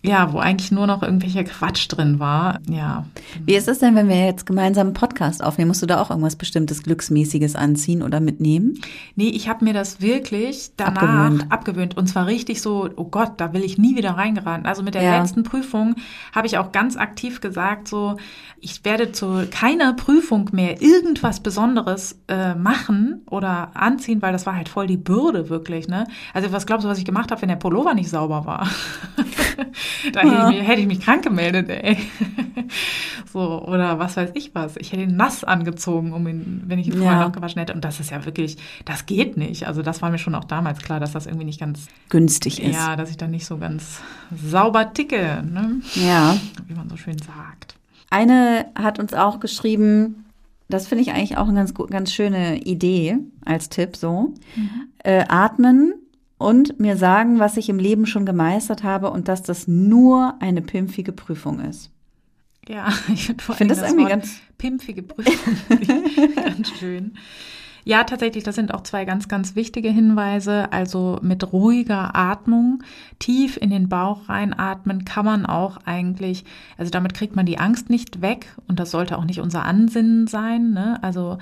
[0.00, 2.60] ja, wo eigentlich nur noch irgendwelcher Quatsch drin war.
[2.70, 3.04] Ja.
[3.44, 5.68] Wie ist es denn, wenn wir jetzt gemeinsam einen Podcast aufnehmen?
[5.68, 8.80] Musst du da auch irgendwas bestimmtes Glücksmäßiges anziehen oder mitnehmen?
[9.16, 11.52] Nee, ich habe mir das wirklich danach abgewöhnt.
[11.52, 11.96] abgewöhnt.
[11.96, 14.66] Und zwar richtig so, oh Gott, da will ich nie wieder reingeraten.
[14.66, 15.18] Also mit der ja.
[15.18, 15.96] letzten Prüfung
[16.32, 18.18] habe ich auch ganz aktiv gesagt, so,
[18.60, 24.54] ich werde zu keiner Prüfung mehr irgendwas Besonderes äh, machen oder anziehen, weil das war
[24.54, 25.88] halt voll die Bürde wirklich.
[25.88, 26.06] Ne?
[26.34, 28.68] Also was glaubst du, was ich gemacht habe, wenn der Pullover nicht sauber war?
[30.12, 31.98] da hätte, ich mich, hätte ich mich krank gemeldet, ey.
[33.32, 34.76] so, oder was weiß ich was.
[34.76, 37.24] Ich hätte ihn nass angezogen, um ihn, wenn ich ihn vorher ja.
[37.24, 37.74] noch gewaschen hätte.
[37.74, 39.66] Und das ist ja wirklich, das geht nicht.
[39.66, 42.74] Also das war mir schon auch damals klar, dass das irgendwie nicht ganz günstig ist.
[42.74, 44.00] Ja, dass ich da nicht so ganz
[44.34, 45.80] sauber ticke, ne?
[45.94, 46.36] Ja.
[46.66, 47.76] Wie man so schön sagt.
[48.10, 50.24] Eine hat uns auch geschrieben,
[50.68, 54.34] das finde ich eigentlich auch eine ganz, ganz schöne Idee als Tipp so.
[54.54, 54.70] Mhm.
[54.98, 55.94] Äh, atmen
[56.38, 60.62] und mir sagen, was ich im Leben schon gemeistert habe und dass das nur eine
[60.62, 61.90] pimpfige Prüfung ist.
[62.66, 65.56] Ja, ich finde find das, das irgendwie Wort ganz pimpfige Prüfung
[66.34, 67.12] ganz schön.
[67.84, 70.72] Ja, tatsächlich, das sind auch zwei ganz, ganz wichtige Hinweise.
[70.72, 72.82] Also mit ruhiger Atmung,
[73.18, 76.44] tief in den Bauch reinatmen, kann man auch eigentlich,
[76.76, 80.26] also damit kriegt man die Angst nicht weg und das sollte auch nicht unser Ansinnen
[80.26, 80.72] sein.
[80.72, 81.02] Ne?
[81.02, 81.38] Also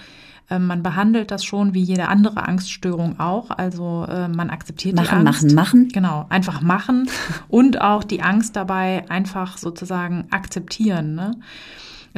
[0.59, 3.51] man behandelt das schon wie jede andere Angststörung auch.
[3.51, 5.43] Also äh, man akzeptiert machen, die Angst.
[5.43, 5.89] Machen, machen, machen.
[5.89, 7.09] Genau, einfach machen
[7.49, 11.15] und auch die Angst dabei einfach sozusagen akzeptieren.
[11.15, 11.33] Ne?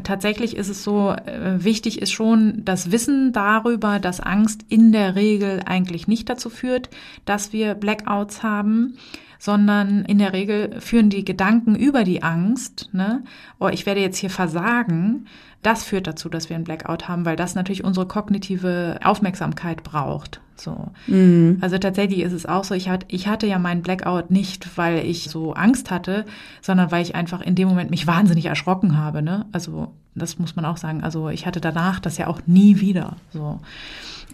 [0.05, 5.15] Tatsächlich ist es so, äh, wichtig ist schon das Wissen darüber, dass Angst in der
[5.15, 6.91] Regel eigentlich nicht dazu führt,
[7.25, 8.95] dass wir Blackouts haben
[9.39, 13.23] sondern in der Regel führen die Gedanken über die Angst, ne,
[13.61, 15.27] oh, ich werde jetzt hier versagen,
[15.63, 20.41] das führt dazu, dass wir einen Blackout haben, weil das natürlich unsere kognitive Aufmerksamkeit braucht.
[20.57, 20.91] So.
[21.07, 21.59] Mhm.
[21.61, 25.05] Also tatsächlich ist es auch so, ich, hat, ich hatte ja meinen Blackout nicht, weil
[25.05, 26.25] ich so Angst hatte,
[26.63, 29.23] sondern weil ich einfach in dem Moment mich wahnsinnig erschrocken habe.
[29.23, 29.47] Ne?
[29.53, 31.03] Also das muss man auch sagen.
[31.03, 33.17] Also ich hatte danach das ja auch nie wieder.
[33.33, 33.61] So.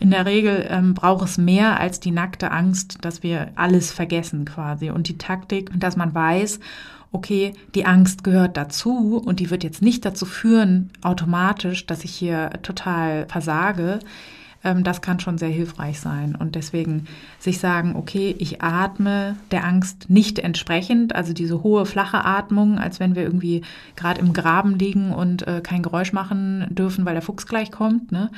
[0.00, 4.44] In der Regel ähm, braucht es mehr als die nackte Angst, dass wir alles vergessen
[4.44, 4.90] quasi.
[4.90, 6.58] Und die Taktik, dass man weiß,
[7.14, 12.14] okay, die Angst gehört dazu und die wird jetzt nicht dazu führen, automatisch, dass ich
[12.14, 14.00] hier total versage,
[14.64, 16.34] das kann schon sehr hilfreich sein.
[16.34, 17.06] Und deswegen
[17.38, 22.98] sich sagen, okay, ich atme der Angst nicht entsprechend, also diese hohe, flache Atmung, als
[23.00, 23.62] wenn wir irgendwie
[23.96, 28.10] gerade im Graben liegen und äh, kein Geräusch machen dürfen, weil der Fuchs gleich kommt.
[28.10, 28.30] Ne?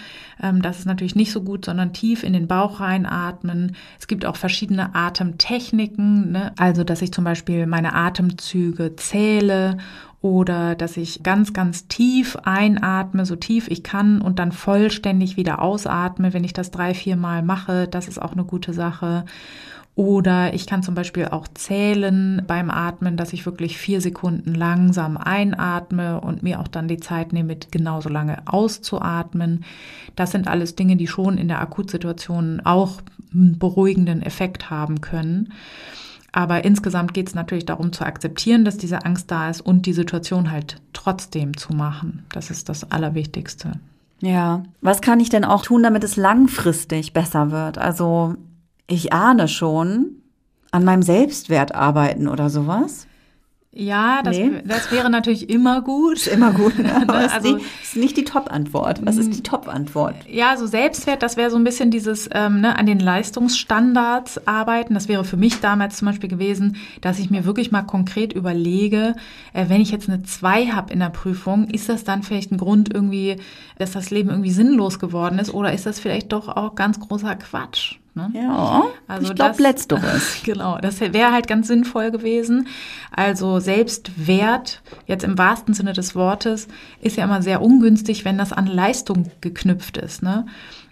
[0.42, 3.76] Ähm, das ist natürlich nicht so gut, sondern tief in den Bauch reinatmen.
[3.98, 6.52] Es gibt auch verschiedene Atemtechniken, ne?
[6.58, 9.78] also dass ich zum Beispiel meine Atemzüge zähle
[10.20, 15.62] oder dass ich ganz, ganz tief einatme, so tief ich kann und dann vollständig wieder
[15.62, 17.86] ausatme, wenn ich das drei, vier Mal mache.
[17.88, 19.24] Das ist auch eine gute Sache.
[19.96, 25.16] Oder ich kann zum Beispiel auch zählen beim Atmen, dass ich wirklich vier Sekunden langsam
[25.16, 29.64] einatme und mir auch dann die Zeit nehme, genauso lange auszuatmen.
[30.14, 33.00] Das sind alles Dinge, die schon in der Akutsituation auch
[33.32, 35.54] einen beruhigenden Effekt haben können.
[36.36, 39.94] Aber insgesamt geht es natürlich darum zu akzeptieren, dass diese Angst da ist und die
[39.94, 42.26] Situation halt trotzdem zu machen.
[42.30, 43.72] Das ist das Allerwichtigste.
[44.20, 47.78] Ja, was kann ich denn auch tun, damit es langfristig besser wird?
[47.78, 48.34] Also
[48.86, 50.16] ich ahne schon,
[50.72, 53.06] an meinem Selbstwert arbeiten oder sowas.
[53.78, 54.62] Ja, das, nee.
[54.64, 56.16] das wäre natürlich immer gut.
[56.16, 56.72] Ist immer gut.
[56.78, 57.30] Aber ne?
[57.30, 59.04] also, ist, die, ist nicht die Top-Antwort.
[59.04, 60.14] Was ist die Top-Antwort?
[60.26, 64.94] Ja, so Selbstwert, das wäre so ein bisschen dieses ähm, ne, an den Leistungsstandards arbeiten.
[64.94, 69.14] Das wäre für mich damals zum Beispiel gewesen, dass ich mir wirklich mal konkret überlege,
[69.52, 72.58] äh, wenn ich jetzt eine 2 habe in der Prüfung, ist das dann vielleicht ein
[72.58, 73.36] Grund irgendwie,
[73.78, 77.36] dass das Leben irgendwie sinnlos geworden ist oder ist das vielleicht doch auch ganz großer
[77.36, 77.96] Quatsch?
[78.16, 78.30] Ne?
[78.32, 80.38] Ja, also ich glaube letzteres.
[80.44, 82.66] genau, das wäre halt ganz sinnvoll gewesen.
[83.10, 86.66] Also Selbstwert, jetzt im wahrsten Sinne des Wortes,
[87.02, 90.22] ist ja immer sehr ungünstig, wenn das an Leistung geknüpft ist.
[90.22, 90.46] Ne?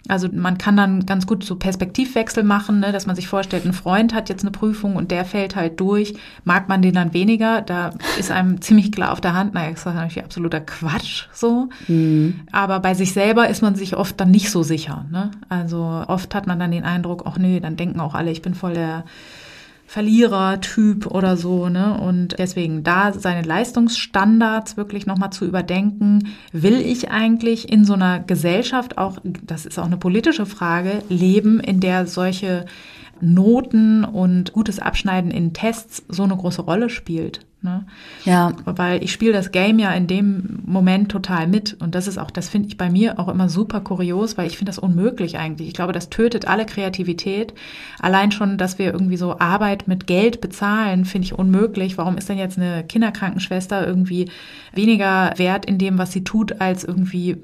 [0.07, 3.73] Also man kann dann ganz gut so Perspektivwechsel machen, ne, dass man sich vorstellt, ein
[3.73, 6.13] Freund hat jetzt eine Prüfung und der fällt halt durch.
[6.43, 7.61] Mag man den dann weniger?
[7.61, 11.69] Da ist einem ziemlich klar auf der Hand, naja, das ist natürlich absoluter Quatsch so.
[11.87, 12.41] Mhm.
[12.51, 15.05] Aber bei sich selber ist man sich oft dann nicht so sicher.
[15.11, 15.31] Ne?
[15.49, 18.53] Also oft hat man dann den Eindruck, ach nee, dann denken auch alle, ich bin
[18.53, 19.05] voll der
[19.87, 21.99] Verlierertyp oder so, ne?
[21.99, 26.35] Und deswegen da seine Leistungsstandards wirklich nochmal zu überdenken.
[26.51, 31.59] Will ich eigentlich in so einer Gesellschaft auch, das ist auch eine politische Frage, leben,
[31.59, 32.65] in der solche
[33.21, 37.45] Noten und gutes Abschneiden in Tests so eine große Rolle spielt?
[37.61, 37.83] Ne?
[38.25, 38.53] Ja.
[38.65, 41.75] Weil ich spiele das Game ja in dem Moment total mit.
[41.81, 44.57] Und das ist auch, das finde ich bei mir auch immer super kurios, weil ich
[44.57, 45.67] finde das unmöglich eigentlich.
[45.69, 47.53] Ich glaube, das tötet alle Kreativität.
[47.99, 51.97] Allein schon, dass wir irgendwie so Arbeit mit Geld bezahlen, finde ich unmöglich.
[51.97, 54.29] Warum ist denn jetzt eine Kinderkrankenschwester irgendwie
[54.73, 57.37] weniger wert in dem, was sie tut, als irgendwie,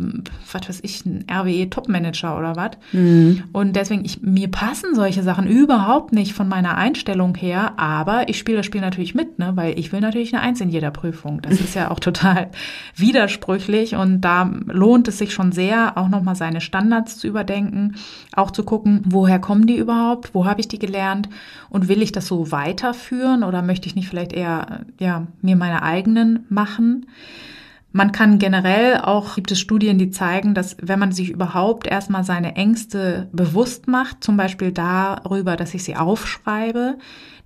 [0.51, 2.71] was weiß ich, ein RWE-Topmanager oder was?
[2.91, 3.43] Mhm.
[3.53, 8.37] Und deswegen, ich, mir passen solche Sachen überhaupt nicht von meiner Einstellung her, aber ich
[8.37, 10.91] spiele das Spiel natürlich mit, ne, weil ich will natürlich natürlich eine Eins in jeder
[10.91, 11.41] Prüfung.
[11.41, 12.49] Das ist ja auch total
[12.95, 17.95] widersprüchlich und da lohnt es sich schon sehr, auch nochmal seine Standards zu überdenken,
[18.33, 21.29] auch zu gucken, woher kommen die überhaupt, wo habe ich die gelernt
[21.69, 25.81] und will ich das so weiterführen oder möchte ich nicht vielleicht eher, ja, mir meine
[25.81, 27.07] eigenen machen?
[27.93, 32.23] Man kann generell auch, gibt es Studien, die zeigen, dass wenn man sich überhaupt erstmal
[32.23, 36.97] seine Ängste bewusst macht, zum Beispiel darüber, dass ich sie aufschreibe,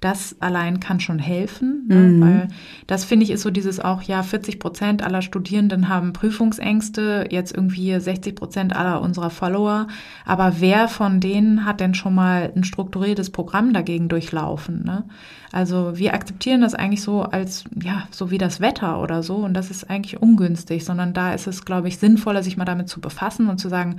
[0.05, 1.95] das allein kann schon helfen, ne?
[1.95, 2.21] mhm.
[2.21, 2.47] weil
[2.87, 7.55] das finde ich ist so dieses auch, ja, 40 Prozent aller Studierenden haben Prüfungsängste, jetzt
[7.55, 9.87] irgendwie 60 Prozent aller unserer Follower.
[10.25, 14.85] Aber wer von denen hat denn schon mal ein strukturiertes Programm dagegen durchlaufen?
[14.85, 15.05] Ne?
[15.51, 19.37] Also wir akzeptieren das eigentlich so als, ja, so wie das Wetter oder so.
[19.37, 22.89] Und das ist eigentlich ungünstig, sondern da ist es, glaube ich, sinnvoller, sich mal damit
[22.89, 23.97] zu befassen und zu sagen,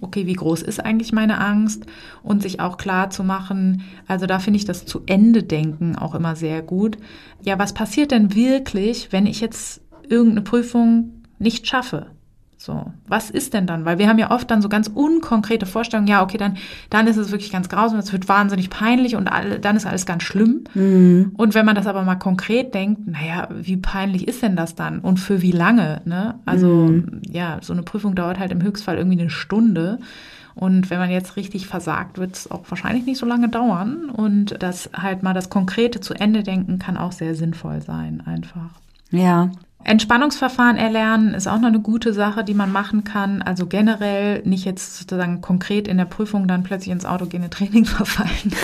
[0.00, 1.86] okay, wie groß ist eigentlich meine Angst?
[2.22, 6.14] Und sich auch klar zu machen, also da finde ich das zu Ende denken auch
[6.14, 6.98] immer sehr gut.
[7.42, 12.13] Ja, was passiert denn wirklich, wenn ich jetzt irgendeine Prüfung nicht schaffe?
[12.64, 13.84] So, was ist denn dann?
[13.84, 16.56] Weil wir haben ja oft dann so ganz unkonkrete Vorstellungen, ja, okay, dann,
[16.88, 20.06] dann ist es wirklich ganz grausam, es wird wahnsinnig peinlich und all, dann ist alles
[20.06, 20.64] ganz schlimm.
[20.72, 21.32] Mhm.
[21.36, 25.00] Und wenn man das aber mal konkret denkt, naja, wie peinlich ist denn das dann?
[25.00, 26.00] Und für wie lange?
[26.06, 26.36] Ne?
[26.46, 27.20] Also, mhm.
[27.28, 29.98] ja, so eine Prüfung dauert halt im Höchstfall irgendwie eine Stunde.
[30.54, 34.08] Und wenn man jetzt richtig versagt, wird es auch wahrscheinlich nicht so lange dauern.
[34.08, 38.70] Und das halt mal das Konkrete zu Ende denken kann auch sehr sinnvoll sein, einfach.
[39.10, 39.50] Ja,
[39.84, 43.42] Entspannungsverfahren erlernen ist auch noch eine gute Sache, die man machen kann.
[43.42, 48.54] Also generell nicht jetzt sozusagen konkret in der Prüfung dann plötzlich ins autogene Training verfallen.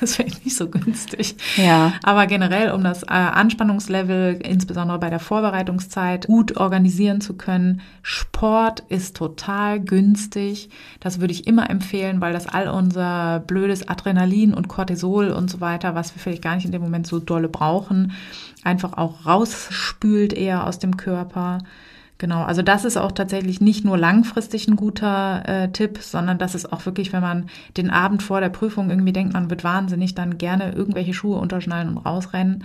[0.00, 1.36] das wäre nicht so günstig.
[1.56, 1.94] Ja.
[2.02, 7.80] Aber generell, um das äh, Anspannungslevel, insbesondere bei der Vorbereitungszeit, gut organisieren zu können.
[8.02, 10.68] Sport ist total günstig.
[11.00, 15.62] Das würde ich immer empfehlen, weil das all unser blödes Adrenalin und Cortisol und so
[15.62, 18.12] weiter, was wir vielleicht gar nicht in dem Moment so dolle brauchen,
[18.62, 21.58] einfach auch rausspült eher aus dem Körper.
[22.20, 26.54] Genau, also das ist auch tatsächlich nicht nur langfristig ein guter äh, Tipp, sondern das
[26.54, 27.46] ist auch wirklich, wenn man
[27.78, 31.88] den Abend vor der Prüfung irgendwie denkt, man wird wahnsinnig, dann gerne irgendwelche Schuhe unterschnallen
[31.88, 32.64] und rausrennen.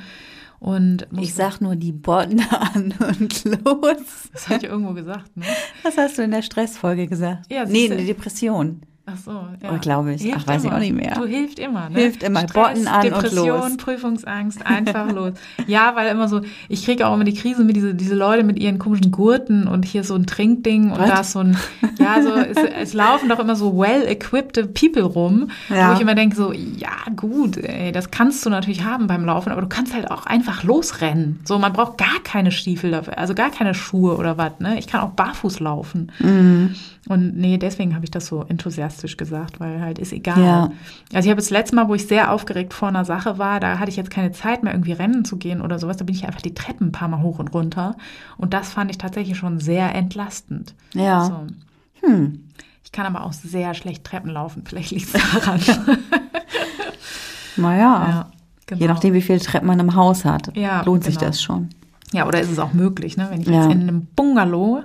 [0.60, 4.30] Und ich sag nur die Botten an und los.
[4.34, 5.46] Das habe ich irgendwo gesagt, ne?
[5.84, 7.46] Das hast du in der Stressfolge gesagt.
[7.50, 8.82] Ja, nee, eine Depression.
[9.08, 9.32] Ach so,
[9.62, 9.72] ja.
[9.72, 10.24] Oh, glaube ich.
[10.24, 10.72] Hilft Ach, weiß immer.
[10.72, 11.14] ich auch nicht mehr.
[11.14, 12.00] Du hilft immer, ne?
[12.00, 12.40] Hilft immer.
[12.40, 13.78] Stress, Botten an Depression, und los.
[13.78, 15.34] Prüfungsangst, einfach los.
[15.68, 18.58] Ja, weil immer so, ich kriege auch immer die Krise mit diese, diese Leute mit
[18.58, 21.56] ihren komischen Gurten und hier so ein Trinkding und da ist so ein,
[22.00, 25.92] ja, so, es, es laufen doch immer so well-equipped People rum, ja.
[25.92, 29.52] wo ich immer denke so, ja, gut, ey, das kannst du natürlich haben beim Laufen,
[29.52, 31.42] aber du kannst halt auch einfach losrennen.
[31.44, 34.80] So, man braucht gar keine Stiefel dafür, also gar keine Schuhe oder was, ne?
[34.80, 36.12] Ich kann auch barfuß laufen.
[36.20, 36.76] Mhm.
[37.08, 40.40] Und nee, deswegen habe ich das so enthusiastisch gesagt, weil halt ist egal.
[40.40, 40.72] Ja.
[41.14, 43.80] Also ich habe das letzte Mal, wo ich sehr aufgeregt vor einer Sache war, da
[43.80, 45.98] hatte ich jetzt keine Zeit mehr, irgendwie rennen zu gehen oder sowas.
[45.98, 47.96] Da bin ich einfach die Treppen ein paar Mal hoch und runter.
[48.38, 50.76] Und das fand ich tatsächlich schon sehr entlastend.
[50.94, 51.26] Ja.
[51.26, 52.08] So.
[52.08, 52.46] Hm.
[52.84, 54.64] Ich kann aber auch sehr schlecht Treppen laufen.
[54.66, 55.60] Vielleicht liegt es daran.
[57.58, 58.08] naja.
[58.08, 58.32] Ja,
[58.66, 58.82] genau.
[58.82, 61.06] Je nachdem, wie viele Treppen man im Haus hat, ja, lohnt genau.
[61.06, 61.70] sich das schon.
[62.14, 63.28] Ja, oder ist es auch möglich, ne?
[63.30, 63.64] Wenn ich ja.
[63.64, 64.84] jetzt in einem Bungalow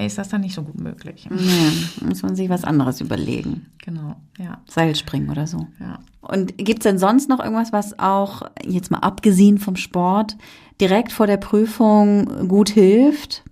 [0.00, 1.28] ist das dann nicht so gut möglich.
[1.30, 3.66] Nee, muss man sich was anderes überlegen.
[3.84, 4.60] Genau, ja.
[4.66, 5.66] Seilspringen oder so.
[5.80, 5.98] Ja.
[6.20, 10.36] Und gibt es denn sonst noch irgendwas, was auch, jetzt mal abgesehen vom Sport,
[10.80, 13.42] direkt vor der Prüfung gut hilft?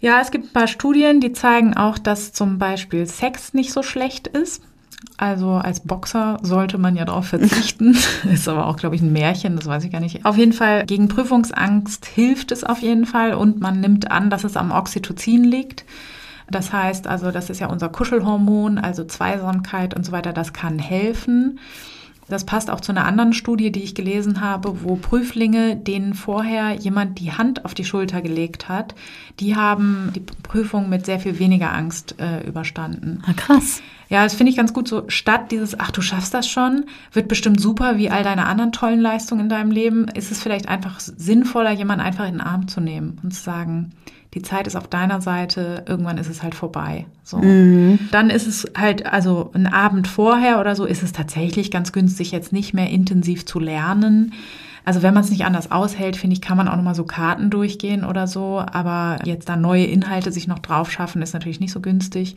[0.00, 3.82] Ja, es gibt ein paar Studien, die zeigen auch, dass zum Beispiel Sex nicht so
[3.82, 4.62] schlecht ist.
[5.18, 7.96] Also als Boxer sollte man ja darauf verzichten.
[8.32, 10.24] ist aber auch, glaube ich, ein Märchen, das weiß ich gar nicht.
[10.26, 14.44] Auf jeden Fall, gegen Prüfungsangst hilft es auf jeden Fall und man nimmt an, dass
[14.44, 15.84] es am Oxytocin liegt.
[16.50, 20.78] Das heißt also, das ist ja unser Kuschelhormon, also Zweisamkeit und so weiter, das kann
[20.78, 21.58] helfen.
[22.28, 26.72] Das passt auch zu einer anderen Studie, die ich gelesen habe, wo Prüflinge, denen vorher
[26.74, 28.94] jemand die Hand auf die Schulter gelegt hat,
[29.38, 33.22] die haben die Prüfung mit sehr viel weniger Angst äh, überstanden.
[33.26, 33.80] Ah, krass.
[34.08, 34.88] Ja, das finde ich ganz gut.
[34.88, 38.72] So statt dieses, ach, du schaffst das schon, wird bestimmt super wie all deine anderen
[38.72, 42.66] tollen Leistungen in deinem Leben, ist es vielleicht einfach sinnvoller, jemanden einfach in den Arm
[42.66, 43.92] zu nehmen und zu sagen,
[44.36, 47.06] die Zeit ist auf deiner Seite, irgendwann ist es halt vorbei.
[47.24, 47.38] So.
[47.38, 47.98] Mhm.
[48.10, 52.32] Dann ist es halt, also ein Abend vorher oder so, ist es tatsächlich ganz günstig,
[52.32, 54.34] jetzt nicht mehr intensiv zu lernen.
[54.86, 57.50] Also wenn man es nicht anders aushält, finde ich, kann man auch nochmal so Karten
[57.50, 58.64] durchgehen oder so.
[58.72, 62.36] Aber jetzt da neue Inhalte sich noch drauf schaffen, ist natürlich nicht so günstig.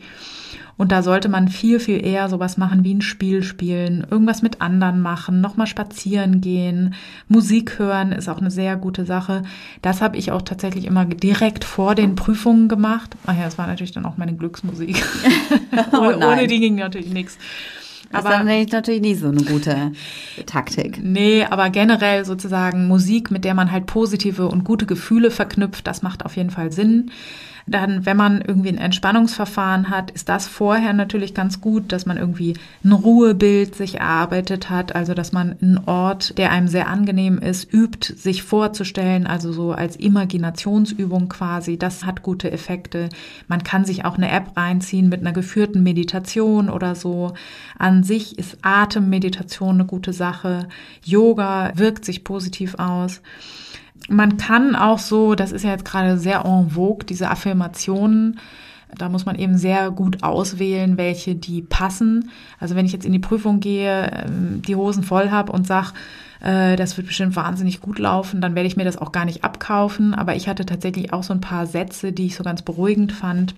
[0.76, 4.60] Und da sollte man viel, viel eher sowas machen wie ein Spiel spielen, irgendwas mit
[4.60, 6.94] anderen machen, nochmal spazieren gehen,
[7.28, 9.42] Musik hören ist auch eine sehr gute Sache.
[9.82, 13.14] Das habe ich auch tatsächlich immer direkt vor den Prüfungen gemacht.
[13.26, 15.04] Ach ja, das war natürlich dann auch meine Glücksmusik.
[15.92, 17.38] oh ohne, ohne die ging natürlich nichts.
[18.10, 19.92] Das aber, ist natürlich nicht so eine gute
[20.46, 20.98] Taktik.
[21.02, 26.02] Nee, aber generell sozusagen Musik, mit der man halt positive und gute Gefühle verknüpft, das
[26.02, 27.12] macht auf jeden Fall Sinn.
[27.70, 32.16] Dann, wenn man irgendwie ein Entspannungsverfahren hat, ist das vorher natürlich ganz gut, dass man
[32.16, 37.38] irgendwie ein Ruhebild sich erarbeitet hat, also dass man einen Ort, der einem sehr angenehm
[37.38, 41.78] ist, übt, sich vorzustellen, also so als Imaginationsübung quasi.
[41.78, 43.08] Das hat gute Effekte.
[43.46, 47.34] Man kann sich auch eine App reinziehen mit einer geführten Meditation oder so.
[47.78, 50.66] An sich ist Atemmeditation eine gute Sache.
[51.04, 53.20] Yoga wirkt sich positiv aus
[54.08, 58.38] man kann auch so, das ist ja jetzt gerade sehr en vogue, diese Affirmationen,
[58.96, 62.30] da muss man eben sehr gut auswählen, welche die passen.
[62.58, 65.92] Also wenn ich jetzt in die Prüfung gehe, ähm, die Hosen voll habe und sag,
[66.40, 69.44] äh, das wird bestimmt wahnsinnig gut laufen, dann werde ich mir das auch gar nicht
[69.44, 70.14] abkaufen.
[70.14, 73.54] Aber ich hatte tatsächlich auch so ein paar Sätze, die ich so ganz beruhigend fand.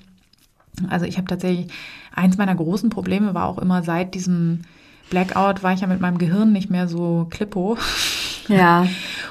[0.89, 1.69] Also ich habe tatsächlich,
[2.15, 4.63] eins meiner großen Probleme war auch immer seit diesem
[5.11, 7.79] Blackout, war ich ja mit meinem Gehirn nicht mehr so klippo.
[8.49, 8.87] Ja.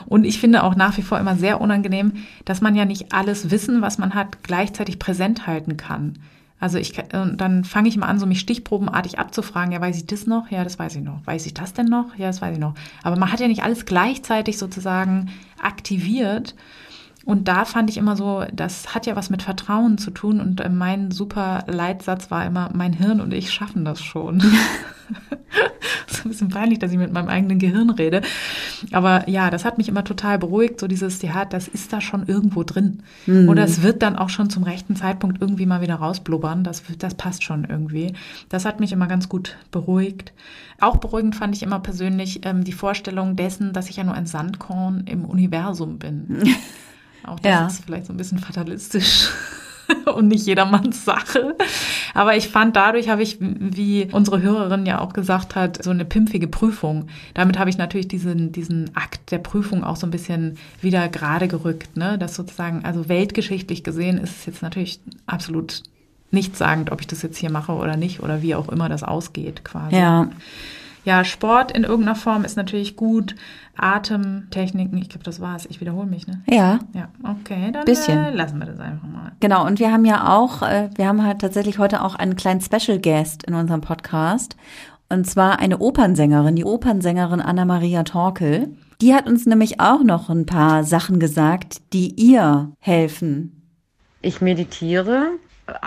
[0.05, 2.13] Und ich finde auch nach wie vor immer sehr unangenehm,
[2.45, 6.19] dass man ja nicht alles Wissen, was man hat, gleichzeitig präsent halten kann.
[6.59, 10.27] Also ich dann fange ich mal an, so mich stichprobenartig abzufragen, ja, weiß ich das
[10.27, 10.51] noch?
[10.51, 11.25] Ja, das weiß ich noch.
[11.25, 12.15] Weiß ich das denn noch?
[12.17, 12.75] Ja, das weiß ich noch.
[13.01, 16.55] Aber man hat ja nicht alles gleichzeitig sozusagen aktiviert.
[17.25, 20.39] Und da fand ich immer so, das hat ja was mit Vertrauen zu tun.
[20.39, 24.41] Und mein super Leitsatz war immer, mein Hirn und ich schaffen das schon.
[26.07, 28.21] so ein bisschen peinlich, dass ich mit meinem eigenen Gehirn rede.
[28.91, 30.79] Aber ja, das hat mich immer total beruhigt.
[30.79, 33.03] So dieses, ja, das ist da schon irgendwo drin.
[33.27, 33.49] Mhm.
[33.49, 36.63] Oder es wird dann auch schon zum rechten Zeitpunkt irgendwie mal wieder rausblubbern.
[36.63, 38.13] Das, das passt schon irgendwie.
[38.49, 40.33] Das hat mich immer ganz gut beruhigt.
[40.79, 44.25] Auch beruhigend fand ich immer persönlich ähm, die Vorstellung dessen, dass ich ja nur ein
[44.25, 46.43] Sandkorn im Universum bin.
[47.25, 47.67] Auch das ja.
[47.67, 49.29] ist vielleicht so ein bisschen fatalistisch
[50.15, 51.55] und nicht jedermanns Sache.
[52.13, 56.05] Aber ich fand, dadurch habe ich, wie unsere Hörerin ja auch gesagt hat, so eine
[56.05, 57.07] pimpfige Prüfung.
[57.33, 61.47] Damit habe ich natürlich diesen, diesen Akt der Prüfung auch so ein bisschen wieder gerade
[61.47, 61.97] gerückt.
[61.97, 62.17] Ne?
[62.17, 65.83] Das sozusagen, also weltgeschichtlich gesehen ist es jetzt natürlich absolut
[66.31, 69.63] nichtssagend, ob ich das jetzt hier mache oder nicht oder wie auch immer das ausgeht
[69.63, 69.95] quasi.
[69.95, 70.29] Ja.
[71.03, 73.35] Ja, Sport in irgendeiner Form ist natürlich gut.
[73.81, 75.65] Atemtechniken, ich glaube, das war's.
[75.65, 76.41] Ich wiederhole mich, ne?
[76.47, 76.79] Ja.
[76.93, 78.17] Ja, okay, dann Bisschen.
[78.17, 79.31] Äh, lassen wir das einfach mal.
[79.39, 82.61] Genau, und wir haben ja auch, äh, wir haben halt tatsächlich heute auch einen kleinen
[82.61, 84.55] Special Guest in unserem Podcast.
[85.09, 88.69] Und zwar eine Opernsängerin, die Opernsängerin Anna-Maria Torkel.
[89.01, 93.67] Die hat uns nämlich auch noch ein paar Sachen gesagt, die ihr helfen.
[94.21, 95.31] Ich meditiere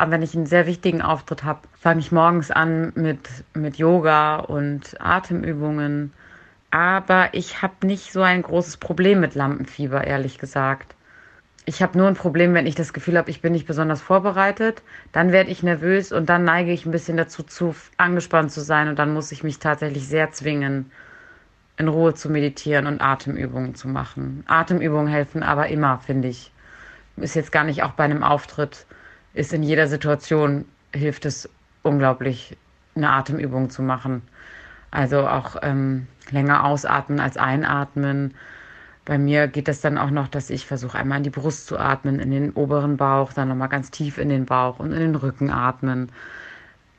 [0.06, 3.20] wenn ich einen sehr wichtigen Auftritt habe, fange ich morgens an mit,
[3.54, 6.12] mit Yoga und Atemübungen.
[6.74, 10.96] Aber ich habe nicht so ein großes Problem mit Lampenfieber, ehrlich gesagt.
[11.66, 14.82] Ich habe nur ein Problem, wenn ich das Gefühl habe, ich bin nicht besonders vorbereitet.
[15.12, 18.88] Dann werde ich nervös und dann neige ich ein bisschen dazu, zu angespannt zu sein.
[18.88, 20.90] Und dann muss ich mich tatsächlich sehr zwingen,
[21.76, 24.42] in Ruhe zu meditieren und Atemübungen zu machen.
[24.48, 26.50] Atemübungen helfen aber immer, finde ich.
[27.18, 28.84] Ist jetzt gar nicht auch bei einem Auftritt
[29.32, 31.48] ist in jeder Situation, hilft es
[31.82, 32.56] unglaublich,
[32.96, 34.22] eine Atemübung zu machen.
[34.94, 38.34] Also auch ähm, länger ausatmen als einatmen.
[39.04, 41.78] Bei mir geht das dann auch noch, dass ich versuche einmal in die Brust zu
[41.78, 45.14] atmen, in den oberen Bauch, dann nochmal ganz tief in den Bauch und in den
[45.14, 46.10] Rücken atmen.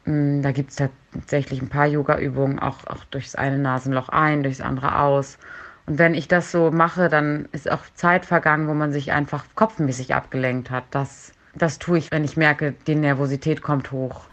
[0.05, 0.75] Mm, da gibt es
[1.13, 5.39] tatsächlich ein paar Yoga-Übungen, auch, auch durchs eine Nasenloch ein, durchs andere aus.
[5.87, 9.45] Und wenn ich das so mache, dann ist auch Zeit vergangen, wo man sich einfach
[9.55, 10.83] kopfmäßig abgelenkt hat.
[10.91, 14.25] Das das tue ich, wenn ich merke, die Nervosität kommt hoch.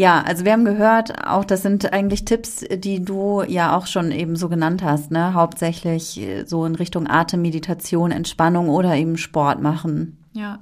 [0.00, 4.12] Ja, also wir haben gehört, auch das sind eigentlich Tipps, die du ja auch schon
[4.12, 5.34] eben so genannt hast, ne?
[5.34, 10.16] Hauptsächlich so in Richtung Atemmeditation, Entspannung oder eben Sport machen.
[10.32, 10.60] Ja,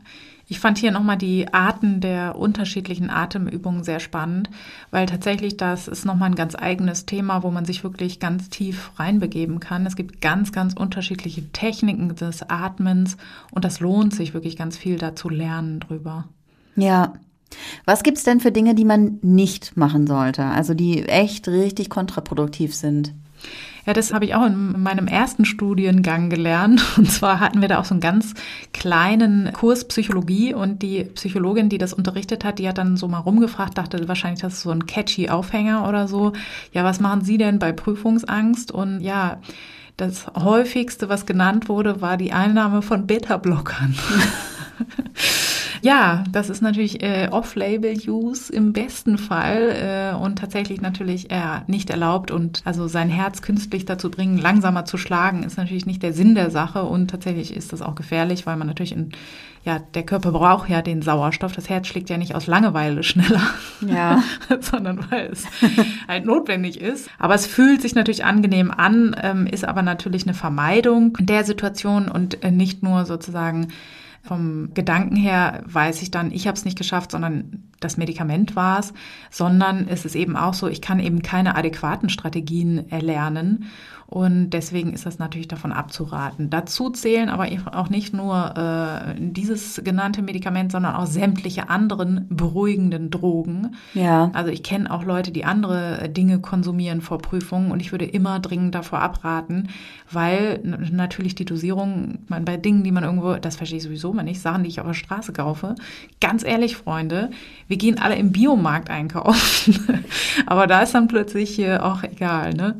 [0.51, 4.49] Ich fand hier nochmal die Arten der unterschiedlichen Atemübungen sehr spannend,
[4.91, 8.93] weil tatsächlich das ist nochmal ein ganz eigenes Thema, wo man sich wirklich ganz tief
[8.97, 9.85] reinbegeben kann.
[9.85, 13.19] Es gibt ganz, ganz unterschiedliche Techniken des Atmens
[13.53, 16.25] und das lohnt sich wirklich ganz viel dazu lernen drüber.
[16.77, 17.13] Ja.
[17.85, 20.45] Was gibt's denn für Dinge, die man nicht machen sollte?
[20.45, 23.15] Also die echt richtig kontraproduktiv sind?
[23.87, 26.85] Ja, das habe ich auch in meinem ersten Studiengang gelernt.
[26.99, 28.35] Und zwar hatten wir da auch so einen ganz
[28.75, 33.21] kleinen Kurs Psychologie und die Psychologin, die das unterrichtet hat, die hat dann so mal
[33.21, 36.33] rumgefragt, dachte wahrscheinlich, das ist so ein catchy Aufhänger oder so.
[36.73, 38.73] Ja, was machen Sie denn bei Prüfungsangst?
[38.73, 39.41] Und ja,
[39.97, 43.95] das häufigste, was genannt wurde, war die Einnahme von Beta-Blockern.
[45.83, 51.91] Ja, das ist natürlich äh, Off-Label-Use im besten Fall äh, und tatsächlich natürlich äh, nicht
[51.91, 52.31] erlaubt.
[52.31, 56.35] Und also sein Herz künstlich dazu bringen, langsamer zu schlagen, ist natürlich nicht der Sinn
[56.35, 56.85] der Sache.
[56.85, 59.13] Und tatsächlich ist das auch gefährlich, weil man natürlich in,
[59.65, 61.53] ja, der Körper braucht ja den Sauerstoff.
[61.53, 63.43] Das Herz schlägt ja nicht aus Langeweile schneller,
[63.87, 64.23] ja.
[64.61, 65.45] sondern weil es
[66.09, 67.09] halt notwendig ist.
[67.19, 72.09] Aber es fühlt sich natürlich angenehm an, ähm, ist aber natürlich eine Vermeidung der Situation
[72.09, 73.69] und äh, nicht nur sozusagen
[74.23, 78.81] vom Gedanken her weiß ich dann, ich habe es nicht geschafft, sondern das Medikament war
[78.81, 78.93] es,
[79.31, 83.67] sondern es ist eben auch so, ich kann eben keine adäquaten Strategien erlernen.
[84.11, 86.49] Und deswegen ist das natürlich davon abzuraten.
[86.49, 93.11] Dazu zählen aber auch nicht nur äh, dieses genannte Medikament, sondern auch sämtliche anderen beruhigenden
[93.11, 93.77] Drogen.
[93.93, 94.31] Ja.
[94.33, 98.41] Also ich kenne auch Leute, die andere Dinge konsumieren vor Prüfungen und ich würde immer
[98.41, 99.69] dringend davor abraten,
[100.11, 104.23] weil natürlich die Dosierung man, bei Dingen, die man irgendwo, das verstehe ich sowieso mal
[104.23, 105.75] nicht, Sachen, die ich auf der Straße kaufe.
[106.19, 107.29] Ganz ehrlich, Freunde,
[107.69, 110.05] wir gehen alle im Biomarkt einkaufen.
[110.47, 112.77] aber da ist dann plötzlich hier auch egal, ne?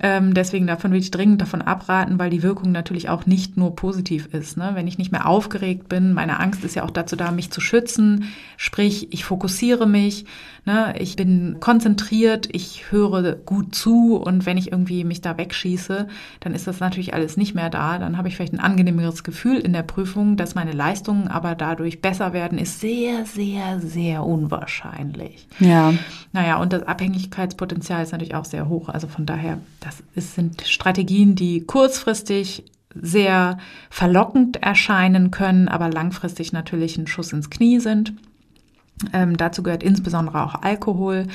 [0.00, 3.74] Ähm, deswegen davon will ich dringend davon abraten, weil die Wirkung natürlich auch nicht nur
[3.74, 4.56] positiv ist.
[4.56, 4.72] Ne?
[4.74, 7.60] Wenn ich nicht mehr aufgeregt bin, meine Angst ist ja auch dazu da, mich zu
[7.60, 8.24] schützen.
[8.56, 10.26] Sprich, ich fokussiere mich,
[10.66, 10.94] ne?
[10.98, 16.08] ich bin konzentriert, ich höre gut zu und wenn ich irgendwie mich da wegschieße,
[16.40, 17.98] dann ist das natürlich alles nicht mehr da.
[17.98, 22.02] Dann habe ich vielleicht ein angenehmeres Gefühl in der Prüfung, dass meine Leistungen aber dadurch
[22.02, 25.46] besser werden, ist sehr, sehr, sehr unwahrscheinlich.
[25.58, 25.94] Ja.
[26.32, 28.88] Naja, und das Abhängigkeitspotenzial ist natürlich auch sehr hoch.
[28.88, 33.58] Also von daher, das ist, sind Strategien, die kurzfristig sehr
[33.88, 38.14] verlockend erscheinen können, aber langfristig natürlich ein Schuss ins Knie sind.
[39.12, 41.26] Ähm, dazu gehört insbesondere auch Alkohol.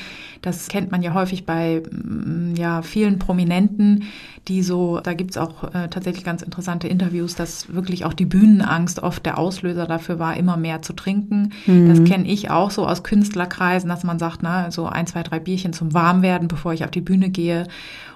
[0.42, 4.06] Das kennt man ja häufig bei mm, ja, vielen Prominenten,
[4.48, 9.04] die so, da gibt's auch äh, tatsächlich ganz interessante Interviews, dass wirklich auch die Bühnenangst
[9.04, 11.54] oft der Auslöser dafür war, immer mehr zu trinken.
[11.68, 11.88] Mhm.
[11.88, 15.40] Das kenne ich auch so aus Künstlerkreisen, dass man sagt, na, so ein, zwei, drei
[15.40, 17.68] Bierchen zum Warmwerden, bevor ich auf die Bühne gehe.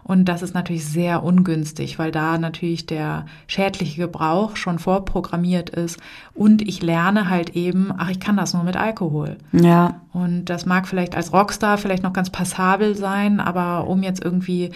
[0.07, 5.99] Und das ist natürlich sehr ungünstig, weil da natürlich der schädliche Gebrauch schon vorprogrammiert ist.
[6.35, 9.37] Und ich lerne halt eben, ach, ich kann das nur mit Alkohol.
[9.51, 10.01] Ja.
[10.13, 14.69] Und das mag vielleicht als Rockstar vielleicht noch ganz passabel sein, aber um jetzt irgendwie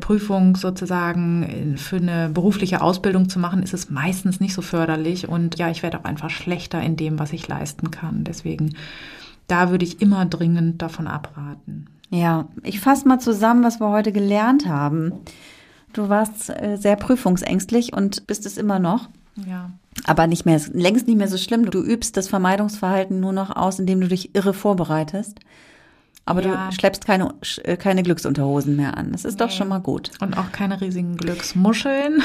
[0.00, 5.28] Prüfung sozusagen für eine berufliche Ausbildung zu machen, ist es meistens nicht so förderlich.
[5.28, 8.24] Und ja, ich werde auch einfach schlechter in dem, was ich leisten kann.
[8.24, 8.74] Deswegen,
[9.48, 11.88] da würde ich immer dringend davon abraten.
[12.12, 15.12] Ja, ich fasse mal zusammen, was wir heute gelernt haben.
[15.94, 19.08] Du warst äh, sehr prüfungsängstlich und bist es immer noch.
[19.46, 19.70] Ja.
[20.04, 21.70] Aber nicht mehr, längst nicht mehr so schlimm.
[21.70, 25.40] Du übst das Vermeidungsverhalten nur noch aus, indem du dich irre vorbereitest.
[26.24, 26.68] Aber ja.
[26.68, 29.10] du schleppst keine, äh, keine Glücksunterhosen mehr an.
[29.10, 29.46] Das ist nee.
[29.46, 30.12] doch schon mal gut.
[30.20, 32.22] Und auch keine riesigen Glücksmuscheln.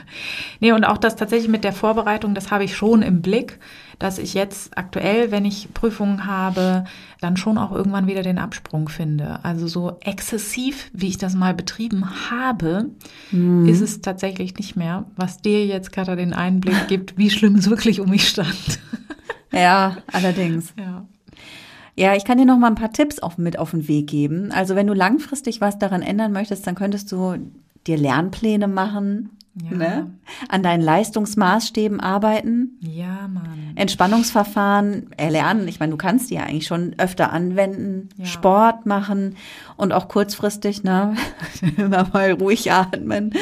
[0.60, 3.58] nee, und auch das tatsächlich mit der Vorbereitung, das habe ich schon im Blick,
[3.98, 6.84] dass ich jetzt aktuell, wenn ich Prüfungen habe,
[7.20, 9.40] dann schon auch irgendwann wieder den Absprung finde.
[9.42, 12.90] Also so exzessiv, wie ich das mal betrieben habe,
[13.30, 13.66] mhm.
[13.66, 17.70] ist es tatsächlich nicht mehr, was dir jetzt gerade den Einblick gibt, wie schlimm es
[17.70, 18.80] wirklich um mich stand.
[19.52, 20.74] ja, allerdings.
[20.78, 21.06] Ja.
[21.96, 24.52] Ja, ich kann dir noch mal ein paar Tipps auf, mit auf den Weg geben.
[24.52, 27.36] Also wenn du langfristig was daran ändern möchtest, dann könntest du
[27.86, 29.30] dir Lernpläne machen,
[29.70, 29.76] ja.
[29.76, 30.10] ne?
[30.48, 32.78] an deinen Leistungsmaßstäben arbeiten.
[32.80, 33.72] Ja, Mann.
[33.74, 35.68] Entspannungsverfahren erlernen.
[35.68, 38.08] Ich meine, du kannst die ja eigentlich schon öfter anwenden.
[38.16, 38.26] Ja.
[38.26, 39.36] Sport machen
[39.76, 41.14] und auch kurzfristig, ne,
[41.76, 43.32] immer mal ruhig atmen,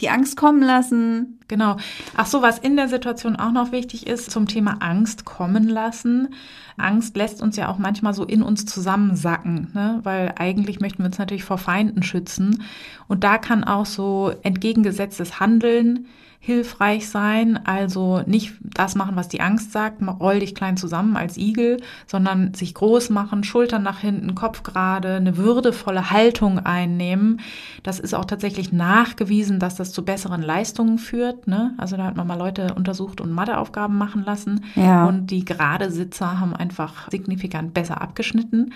[0.00, 1.38] die Angst kommen lassen.
[1.48, 1.76] Genau.
[2.16, 6.28] Ach so, was in der Situation auch noch wichtig ist, zum Thema Angst kommen lassen.
[6.76, 10.00] Angst lässt uns ja auch manchmal so in uns zusammensacken, ne?
[10.02, 12.64] weil eigentlich möchten wir uns natürlich vor Feinden schützen.
[13.06, 16.06] Und da kann auch so entgegengesetztes Handeln
[16.44, 17.58] hilfreich sein.
[17.64, 22.52] Also nicht das machen, was die Angst sagt, roll dich klein zusammen als Igel, sondern
[22.52, 27.40] sich groß machen, Schultern nach hinten, Kopf gerade, eine würdevolle Haltung einnehmen.
[27.82, 31.46] Das ist auch tatsächlich nachgewiesen, dass das zu besseren Leistungen führt.
[31.46, 31.72] Ne?
[31.78, 34.64] Also da hat man mal Leute untersucht und Matheaufgaben machen lassen.
[34.74, 35.06] Ja.
[35.06, 38.74] Und die gerade Sitzer haben einfach signifikant besser abgeschnitten.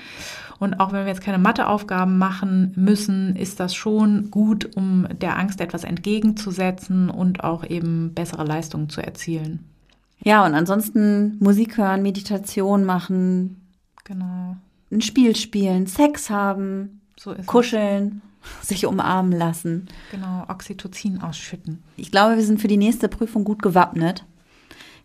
[0.59, 5.39] Und auch wenn wir jetzt keine Matheaufgaben machen müssen, ist das schon gut, um der
[5.39, 9.65] Angst etwas entgegenzusetzen und auch eben bessere Leistungen zu erzielen.
[10.23, 13.61] Ja, und ansonsten Musik hören, Meditation machen,
[14.05, 14.57] Genau.
[14.91, 18.23] ein Spiel spielen, Sex haben, So kuscheln,
[18.63, 19.87] sich umarmen lassen.
[19.89, 20.11] es.
[20.13, 21.83] Genau, Oxytocin ausschütten.
[21.97, 24.25] Ich glaube, wir sind für die nächste Prüfung gut gewappnet.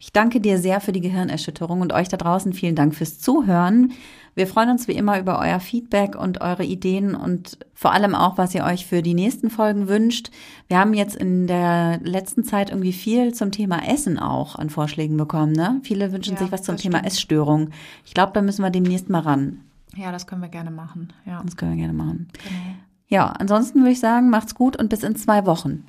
[0.06, 3.94] Ich danke dir sehr für die Gehirnerschütterung und euch da draußen vielen Dank fürs Zuhören.
[4.36, 8.38] Wir freuen uns wie immer über euer Feedback und eure Ideen und vor allem auch,
[8.38, 10.30] was ihr euch für die nächsten Folgen wünscht.
[10.68, 15.16] Wir haben jetzt in der letzten Zeit irgendwie viel zum Thema Essen auch an Vorschlägen
[15.16, 15.54] bekommen.
[15.54, 15.80] Ne?
[15.84, 17.14] Viele wünschen Ja, sich was zum Thema stimmt.
[17.14, 17.70] Essstörung.
[18.04, 19.62] Ich glaube, da müssen wir demnächst mal ran.
[19.96, 21.14] Ja, das können wir gerne machen.
[21.26, 22.28] Ja, Das können wir gerne machen.
[22.44, 22.76] genau.
[23.08, 25.86] Ja, ansonsten würde ich sagen, macht's gut und bis in zwei Wochen.